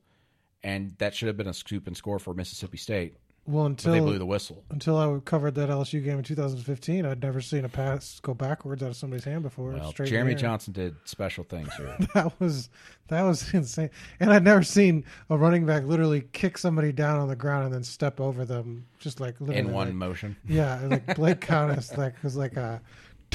[0.62, 3.16] and that should have been a scoop and score for Mississippi State,
[3.48, 4.64] Well, but they blew until the whistle.
[4.72, 8.82] until I covered that LSU game in 2015, I'd never seen a pass go backwards
[8.82, 9.72] out of somebody's hand before.
[9.74, 10.34] Well, straight Jeremy.
[10.34, 11.96] Johnson did special things here.
[12.16, 12.70] That was
[13.10, 17.28] that was insane, and I'd never seen a running back literally kick somebody down on
[17.28, 20.36] the ground and then step over them, just like literally in one like- motion.
[20.48, 22.82] Yeah, like Blake Countess, like was like a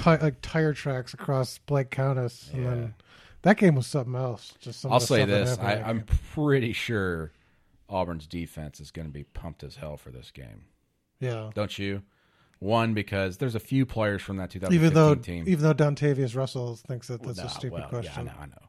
[0.07, 2.71] like tire tracks across Blake Countess, and Yeah.
[2.71, 2.95] then
[3.43, 4.55] that game was something else.
[4.61, 6.03] Just some I'll say this: I, I'm
[6.35, 7.31] pretty sure
[7.91, 10.63] Auburn's defense is going to be pumped as hell for this game.
[11.19, 11.51] yeah.
[11.55, 12.03] Don't you?
[12.61, 15.45] One because there's a few players from that 2015 Even though team.
[15.49, 18.27] even though Dontavius Russell thinks that that's Nah, a stupid well, question.
[18.27, 18.67] Yeah, I know, I know.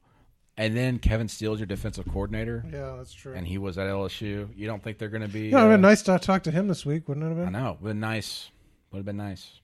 [0.58, 3.34] And then Kevin Steele's your defensive coordinator, Yeah, that's true.
[3.34, 4.48] and he was at LSU.
[4.56, 5.50] You don't think they're going to be?
[5.50, 7.54] yeah, it'd uh, been nice to talk to him this week, wouldn't it have been?
[7.56, 7.78] I know.
[7.82, 8.50] Would have been nice.
[8.92, 9.60] Would have been nice.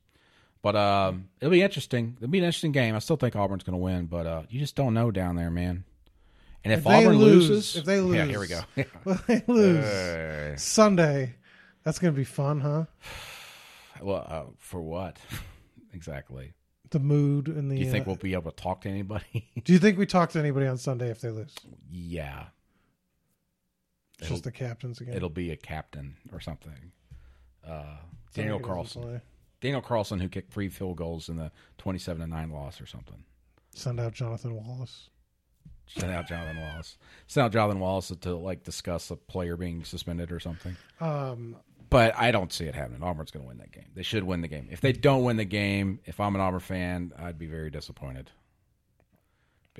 [0.61, 2.15] But um, it'll be interesting.
[2.17, 2.95] It'll be an interesting game.
[2.95, 5.51] I still think Auburn's going to win, but uh, you just don't know down there,
[5.51, 5.85] man.
[6.70, 8.59] And if, If they Auburn lose- loses, if they lose, yeah, here we go.
[9.05, 11.36] Well, they lose Uh, Sunday.
[11.84, 12.86] That's gonna be fun, huh?
[14.01, 15.18] well, uh, for what
[15.93, 16.51] exactly?
[16.89, 17.76] The mood and the.
[17.78, 19.49] Do you think uh, we'll be able to talk to anybody?
[19.63, 21.55] Do you think we talk to anybody on Sunday if they lose?
[21.89, 22.47] yeah,
[24.20, 25.13] It's just the captains again.
[25.15, 26.91] it'll be a captain or something.
[27.65, 27.95] Uh,
[28.34, 29.22] Daniel Carlson.
[29.61, 33.24] Daniel Carlson, who kicked three field goals in the twenty-seven to nine loss or something.
[33.74, 35.09] Send out Jonathan Wallace.
[35.88, 36.97] Send out Jonathan Wallace.
[37.27, 40.75] Send out Jonathan Wallace to like discuss a player being suspended or something.
[40.99, 41.55] Um,
[41.89, 43.01] But I don't see it happening.
[43.01, 43.88] Auburn's going to win that game.
[43.95, 44.67] They should win the game.
[44.69, 48.29] If they don't win the game, if I'm an Auburn fan, I'd be very disappointed.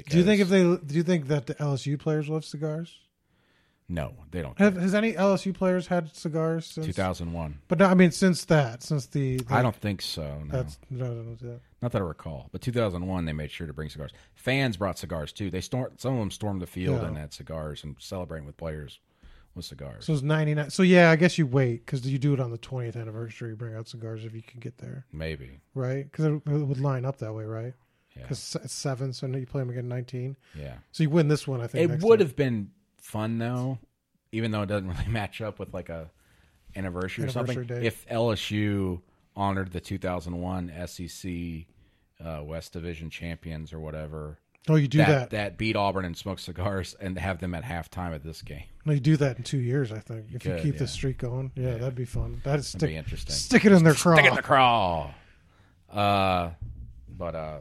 [0.08, 0.62] do you think if they?
[0.64, 3.00] Do you think that the LSU players love cigars?
[3.90, 4.58] No, they don't.
[4.60, 6.86] Have, has any LSU players had cigars since?
[6.88, 7.60] 2001.
[7.70, 10.42] But no, I mean, since that, since the, the I don't think so.
[10.46, 10.52] No.
[10.52, 11.60] That's no, no, no, no.
[11.82, 12.50] Not that I recall.
[12.52, 14.12] But 2001, they made sure to bring cigars.
[14.34, 15.50] Fans brought cigars too.
[15.52, 15.92] They storm.
[15.98, 17.08] Some of them stormed the field Yeah.
[17.10, 19.00] and had cigars and celebrating with players
[19.54, 20.06] with cigars.
[20.06, 20.70] So it's ninety nine.
[20.72, 23.52] So yeah, I guess you wait because you do it on the twentieth anniversary.
[23.52, 25.60] You bring out cigars if you can get there, Maybe.
[25.76, 26.10] right?
[26.12, 27.74] Because it, it would line up that way, right?
[28.16, 28.24] Yeah.
[28.24, 30.36] Because it's seven, so you play them again nineteen.
[30.56, 30.76] Yeah.
[30.92, 31.92] So you win this one, I think.
[31.92, 32.28] It would time.
[32.28, 33.78] have been fun though,
[34.32, 36.10] even though it doesn't really match up with like a
[36.76, 37.56] anniversary, or something.
[37.58, 37.88] Anniversary date.
[37.88, 39.02] If LSU
[39.38, 41.32] honored the 2001 SEC
[42.26, 45.58] uh, West Division champions or whatever, Oh, you do that, that.
[45.58, 49.00] beat Auburn and smoked cigars and have them at halftime at this game, No, you
[49.00, 50.26] do that in two years, I think.
[50.34, 50.80] If you keep yeah.
[50.80, 52.42] the streak going, yeah, that'd be fun.
[52.44, 53.34] That'd that'd be interesting.
[53.34, 54.16] stick it in their craw.
[54.16, 55.12] Stick it in the crawl.
[55.90, 56.50] Uh,
[57.08, 57.60] but uh,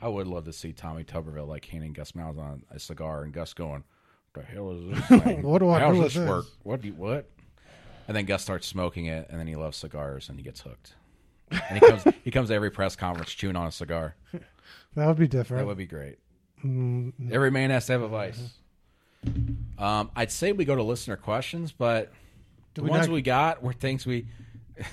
[0.00, 3.52] I would love to see Tommy Tuberville like handing Gus Malzahn a cigar and Gus
[3.52, 3.84] going,
[4.32, 5.42] "What "The hell is this?
[5.44, 6.46] What do I How's do this this?" work?
[6.62, 7.28] What do you, what?"
[8.10, 10.94] And then Gus starts smoking it, and then he loves cigars, and he gets hooked.
[11.52, 14.16] And he comes he comes to every press conference chewing on a cigar.
[14.96, 15.60] that would be different.
[15.60, 16.18] That would be great.
[16.64, 18.54] Mm, Every man has to have a vice.
[19.78, 22.12] Um, I'd say we go to listener questions, but
[22.74, 24.26] the we ones not- we got were things we.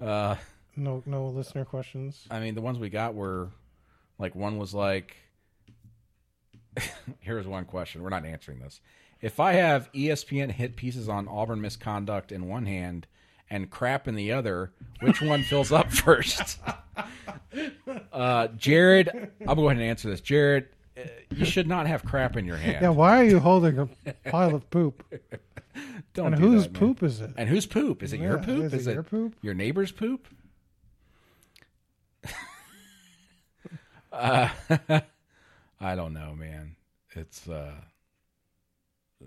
[0.00, 0.36] Uh,
[0.76, 2.26] no, no listener questions.
[2.30, 3.50] I mean, the ones we got were
[4.20, 5.16] like one was like,
[7.20, 8.02] here's one question.
[8.02, 8.80] We're not answering this.
[9.22, 13.06] If I have ESPN hit pieces on Auburn misconduct in one hand
[13.48, 16.58] and crap in the other, which one fills up first?
[18.10, 20.20] Uh, Jared, I'll go ahead and answer this.
[20.22, 21.02] Jared, uh,
[21.34, 22.78] you should not have crap in your hand.
[22.82, 23.88] Yeah, why are you holding a
[24.30, 25.02] pile of poop?
[26.14, 26.80] Don't And do whose that, man.
[26.80, 27.30] poop is it?
[27.36, 28.02] And whose poop?
[28.02, 28.72] Is it your Yeah, poop?
[28.72, 29.34] is it your poop?
[29.42, 30.28] your neighbor's poop?
[34.12, 34.48] uh,
[35.80, 36.76] I don't know, man.
[37.14, 37.72] It's uh,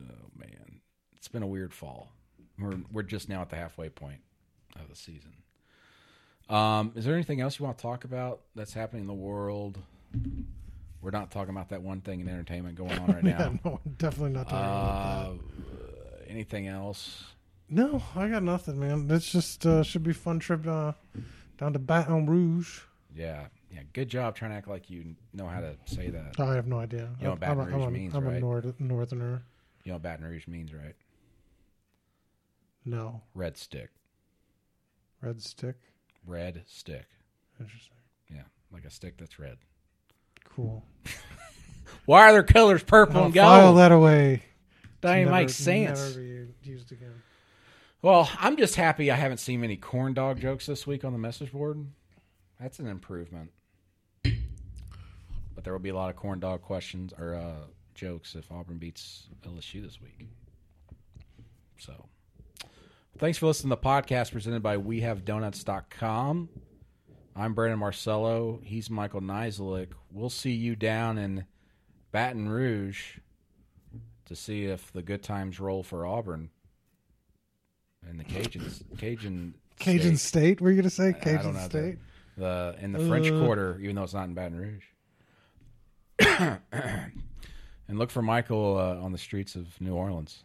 [0.09, 0.79] oh man,
[1.15, 2.09] it's been a weird fall.
[2.59, 4.19] We're we're just now at the halfway point
[4.75, 5.33] of the season.
[6.49, 9.79] Um, is there anything else you want to talk about that's happening in the world?
[11.01, 13.59] We're not talking about that one thing in entertainment going on right Yeah, now.
[13.65, 16.29] no, definitely not talking about Uh, that.
[16.29, 17.23] anything else?
[17.69, 19.07] No, I got nothing, man.
[19.07, 20.93] This just uh, should be a fun trip uh,
[21.57, 22.81] down to Baton Rouge.
[23.15, 23.81] Yeah, yeah.
[23.93, 26.39] Good job trying to act like you know how to say that.
[26.39, 27.09] I have no idea.
[27.19, 28.37] You know what I'm, Baton I'm, Rouge a, means, I'm right?
[28.37, 29.41] a nord- northerner.
[29.85, 30.95] You know what Baton Rouge means, right?
[32.83, 33.89] No, Red stick.
[35.21, 35.75] red stick.
[36.25, 37.05] Red stick.
[37.59, 37.97] Interesting.
[38.31, 39.57] Yeah, like a stick that's red.
[40.43, 40.83] Cool.
[42.05, 43.77] Why are their colors purple I'll and file gold?
[43.79, 44.43] that away.
[45.01, 46.15] That ain't Never- make sense.
[46.15, 47.21] Never used again.
[48.01, 51.17] Well, I'm just happy I haven't seen many corn dog jokes this week on the
[51.19, 51.85] message board.
[52.59, 53.51] That's an improvement.
[54.23, 57.65] But there will be a lot of corn dog questions or uh,
[57.95, 60.27] jokes if Auburn beats LSU this week.
[61.77, 62.05] So,
[63.17, 66.49] thanks for listening to the podcast presented by WeHaveDoughnuts.com.
[67.35, 68.61] I'm Brandon Marcello.
[68.63, 69.89] He's Michael Niziolek.
[70.11, 71.45] We'll see you down in
[72.11, 73.17] Baton Rouge
[74.25, 76.49] to see if the good times roll for Auburn
[78.07, 78.83] and the Cajuns.
[78.97, 80.41] Cajun Cajun State.
[80.57, 80.61] State?
[80.61, 81.97] Were you gonna say I Cajun don't know State?
[82.37, 83.39] the, the in the French Uh.
[83.43, 84.83] Quarter, even though it's not in Baton Rouge.
[87.87, 90.43] and look for Michael uh, on the streets of New Orleans.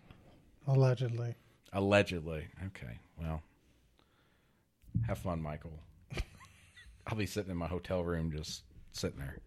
[0.67, 1.35] Allegedly.
[1.73, 2.47] Allegedly.
[2.67, 2.99] Okay.
[3.21, 3.43] Well,
[5.07, 5.73] have fun, Michael.
[7.07, 8.63] I'll be sitting in my hotel room, just
[8.93, 9.39] sitting there,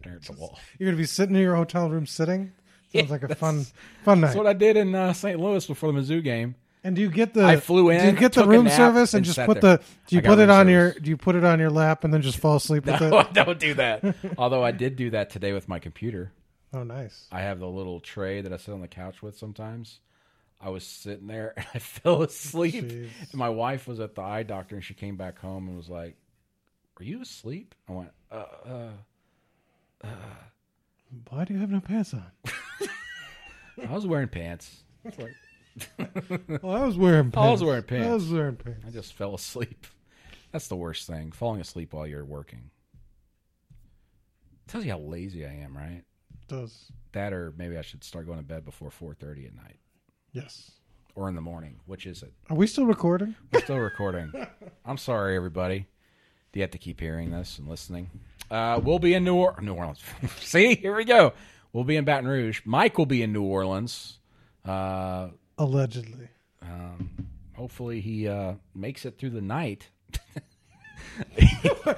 [0.00, 0.58] staring at the wall.
[0.78, 2.52] You're gonna be sitting in your hotel room sitting.
[2.92, 3.64] Sounds Yeah, like a fun,
[4.04, 4.28] fun night.
[4.28, 5.38] That's what I did in uh, St.
[5.40, 6.56] Louis before the Mizzou game.
[6.84, 7.44] And do you get the?
[7.44, 9.76] I flew in, Do you get the room service and, and just put there.
[9.78, 9.82] the?
[10.08, 10.92] Do you put it on your?
[10.94, 13.32] Do you put it on your lap and then just fall asleep with No, it?
[13.32, 14.16] don't do that.
[14.36, 16.32] Although I did do that today with my computer.
[16.74, 17.26] Oh, nice.
[17.30, 20.00] I have the little tray that I sit on the couch with sometimes.
[20.60, 22.84] I was sitting there and I fell asleep.
[22.84, 23.08] Jeez.
[23.30, 25.90] And my wife was at the eye doctor and she came back home and was
[25.90, 26.16] like,
[26.98, 27.74] Are you asleep?
[27.88, 28.90] I went, uh, uh,
[30.04, 30.08] uh.
[31.28, 32.24] Why do you have no pants on?
[33.88, 34.82] I was wearing pants.
[35.06, 35.26] Oh,
[36.62, 37.36] I was wearing pants.
[37.36, 38.08] I was wearing pants.
[38.08, 38.84] I was wearing pants.
[38.86, 39.86] I just fell asleep.
[40.52, 41.32] That's the worst thing.
[41.32, 42.70] Falling asleep while you're working.
[44.68, 46.02] Tells you how lazy I am, right?
[46.52, 46.92] Does.
[47.12, 49.78] That or maybe I should start going to bed before 4.30 at night.
[50.32, 50.70] Yes.
[51.14, 51.80] Or in the morning.
[51.86, 52.32] Which is it?
[52.48, 53.34] Are we still recording?
[53.52, 54.32] We're still recording.
[54.84, 55.86] I'm sorry, everybody.
[56.52, 58.10] Do you have to keep hearing this and listening?
[58.50, 60.00] Uh, we'll be in New, or- New Orleans.
[60.40, 61.32] See, here we go.
[61.72, 62.60] We'll be in Baton Rouge.
[62.64, 64.18] Mike will be in New Orleans.
[64.64, 65.28] Uh,
[65.58, 66.28] Allegedly.
[66.62, 67.10] um,
[67.54, 69.88] hopefully, he uh, makes it through the night.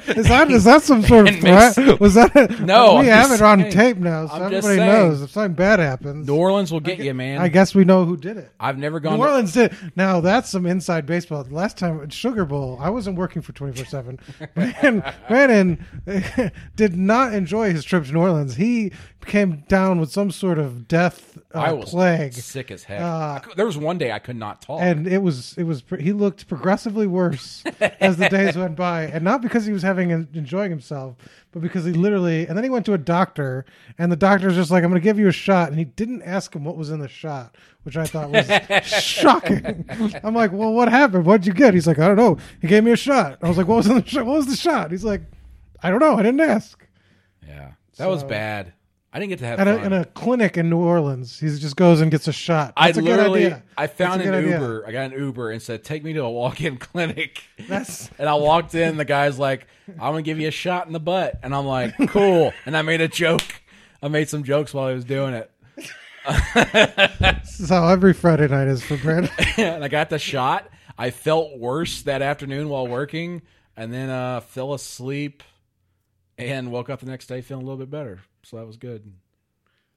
[0.09, 2.01] Is that is that some sort of threat?
[2.01, 3.73] Was that a, No, We I'm have it on saying.
[3.73, 6.27] tape now, so I'm everybody knows if something bad happens.
[6.27, 7.41] New Orleans will get you, man.
[7.41, 8.51] I guess we know who did it.
[8.59, 9.15] I've never gone.
[9.19, 9.75] New to- Orleans did.
[9.97, 11.47] Now that's some inside baseball.
[11.51, 14.19] Last time at Sugar Bowl, I wasn't working for twenty four seven.
[14.55, 15.85] Brandon Brandon
[16.77, 18.57] did not enjoy his trip to New Orleans.
[18.57, 18.93] He
[19.27, 23.01] came down with some sort of death uh, I was plague, sick as heck.
[23.01, 24.81] Uh, there was one day I could not talk.
[24.83, 27.63] and it was it was he looked progressively worse
[28.01, 31.17] as the days went by, and not because he was having enjoying himself,
[31.53, 32.47] but because he literally.
[32.47, 33.65] And then he went to a doctor,
[33.99, 36.23] and the doctor's just like, "I'm going to give you a shot," and he didn't
[36.23, 38.47] ask him what was in the shot, which I thought was
[39.03, 39.85] shocking.
[40.23, 41.27] I'm like, "Well, what happened?
[41.27, 43.39] What'd you get?" He's like, "I don't know." He gave me a shot.
[43.43, 44.27] I was like, "What was in the shot?
[44.27, 45.23] What was the shot?" He's like,
[45.83, 46.15] "I don't know.
[46.17, 46.87] I didn't ask."
[47.47, 48.73] yeah, that was bad.
[49.15, 49.85] I didn't get to have At a, fun.
[49.87, 52.73] in a clinic in New Orleans, he just goes and gets a shot.
[52.77, 53.63] I That's a good idea.
[53.79, 54.55] I found an idea.
[54.61, 54.85] Uber.
[54.87, 58.35] I got an Uber and said, "Take me to a walk-in clinic." That's And I
[58.35, 58.97] walked in.
[58.97, 61.95] The guy's like, "I'm gonna give you a shot in the butt," and I'm like,
[62.09, 63.45] "Cool." and I made a joke.
[64.03, 65.51] I made some jokes while I was doing it,
[66.25, 69.31] this is how every Friday night is for Brandon.
[69.57, 70.69] and I got the shot.
[70.97, 73.43] I felt worse that afternoon while working,
[73.77, 75.43] and then uh, fell asleep,
[76.39, 78.21] and woke up the next day feeling a little bit better.
[78.45, 79.13] So that was good.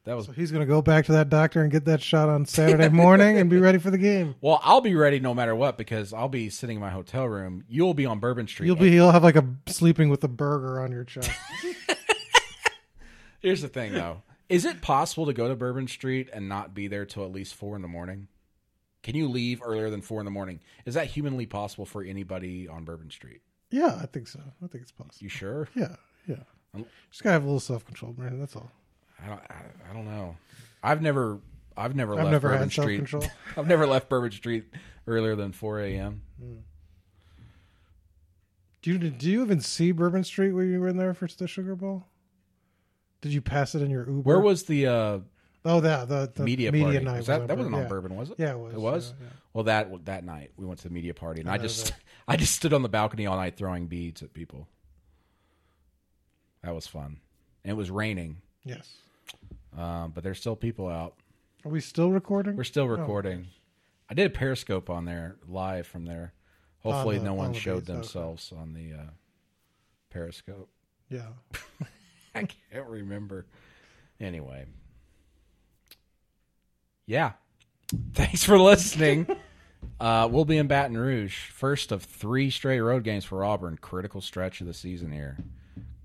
[0.06, 2.30] That was So he's going to go back to that doctor and get that shot
[2.30, 4.36] on Saturday morning and be ready for the game.
[4.42, 4.62] well.
[4.64, 7.66] I'll be ready no matter what because I'll be sitting in my hotel room.
[7.68, 8.68] You'll be on Bourbon Street.
[8.68, 11.30] You'll be you'll have like a sleeping with a burger on your chest.
[13.42, 14.24] Here's the thing, though.
[14.50, 17.54] Is it possible to go to Bourbon Street and not be there till at least
[17.54, 18.30] four in the morning?
[19.04, 20.62] Can you leave earlier than four in the morning?
[20.86, 23.42] Is that humanly possible for anybody on Bourbon Street?
[23.70, 24.40] yeah, I think so.
[24.64, 25.16] I think it's possible.
[25.20, 25.68] You sure?
[25.76, 25.96] Yeah,
[26.28, 26.44] yeah.
[27.10, 28.40] Just gotta have a little self control, man.
[28.40, 28.72] That's all.
[29.24, 29.40] I don't.
[29.50, 30.36] I, I don't know.
[30.84, 31.40] I've never.
[31.76, 32.98] I've never I've left never Bourbon had Street.
[32.98, 33.24] control.
[33.58, 34.66] I've never left Bourbon Street
[35.08, 36.22] earlier than four a.m.
[38.82, 41.48] Do you do you even see Bourbon Street where you were in there for the
[41.48, 42.06] Sugar Bowl?
[43.22, 44.22] Did you pass it in your Uber?
[44.22, 45.20] Where was the uh,
[45.66, 47.06] Oh, that the, the media, media party?
[47.06, 47.18] night.
[47.18, 47.74] Was that that wasn't Bourbon.
[47.74, 47.88] on yeah.
[47.90, 48.36] Bourbon, was it?
[48.40, 48.74] Yeah, it was.
[48.74, 49.14] It was.
[49.20, 49.34] yeah, yeah.
[49.54, 51.94] Well, that that night we went to the media party, and I just
[52.28, 54.68] I just stood on the balcony all night throwing beads at people.
[56.64, 57.20] That was fun,
[57.64, 58.38] and it was raining.
[58.64, 58.98] Yes.
[59.78, 61.16] Um, but there's still people out.
[61.66, 62.56] Are we still recording?
[62.56, 63.48] We're still recording.
[64.10, 66.34] I did a Periscope on there live from there.
[66.80, 67.94] Hopefully, the- no one on the showed base, okay.
[67.94, 69.10] themselves on the uh,
[70.10, 70.70] Periscope.
[71.10, 71.28] Yeah.
[72.36, 73.46] I can't remember.
[74.20, 74.66] Anyway,
[77.06, 77.34] yeah.
[78.14, 79.28] Thanks for listening.
[80.00, 83.78] uh, we'll be in Baton Rouge, first of three straight road games for Auburn.
[83.80, 85.38] Critical stretch of the season here.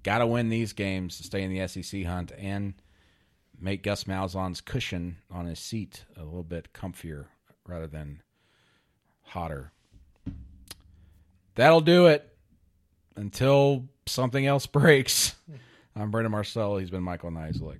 [0.02, 2.74] Got to win these games to stay in the SEC hunt and
[3.60, 7.26] make Gus Malzahn's cushion on his seat a little bit comfier
[7.66, 8.22] rather than
[9.22, 9.72] hotter.
[11.54, 12.36] That'll do it
[13.16, 15.36] until something else breaks.
[15.94, 16.78] I'm Brandon Marcello.
[16.78, 17.78] He's been Michael Niziolek.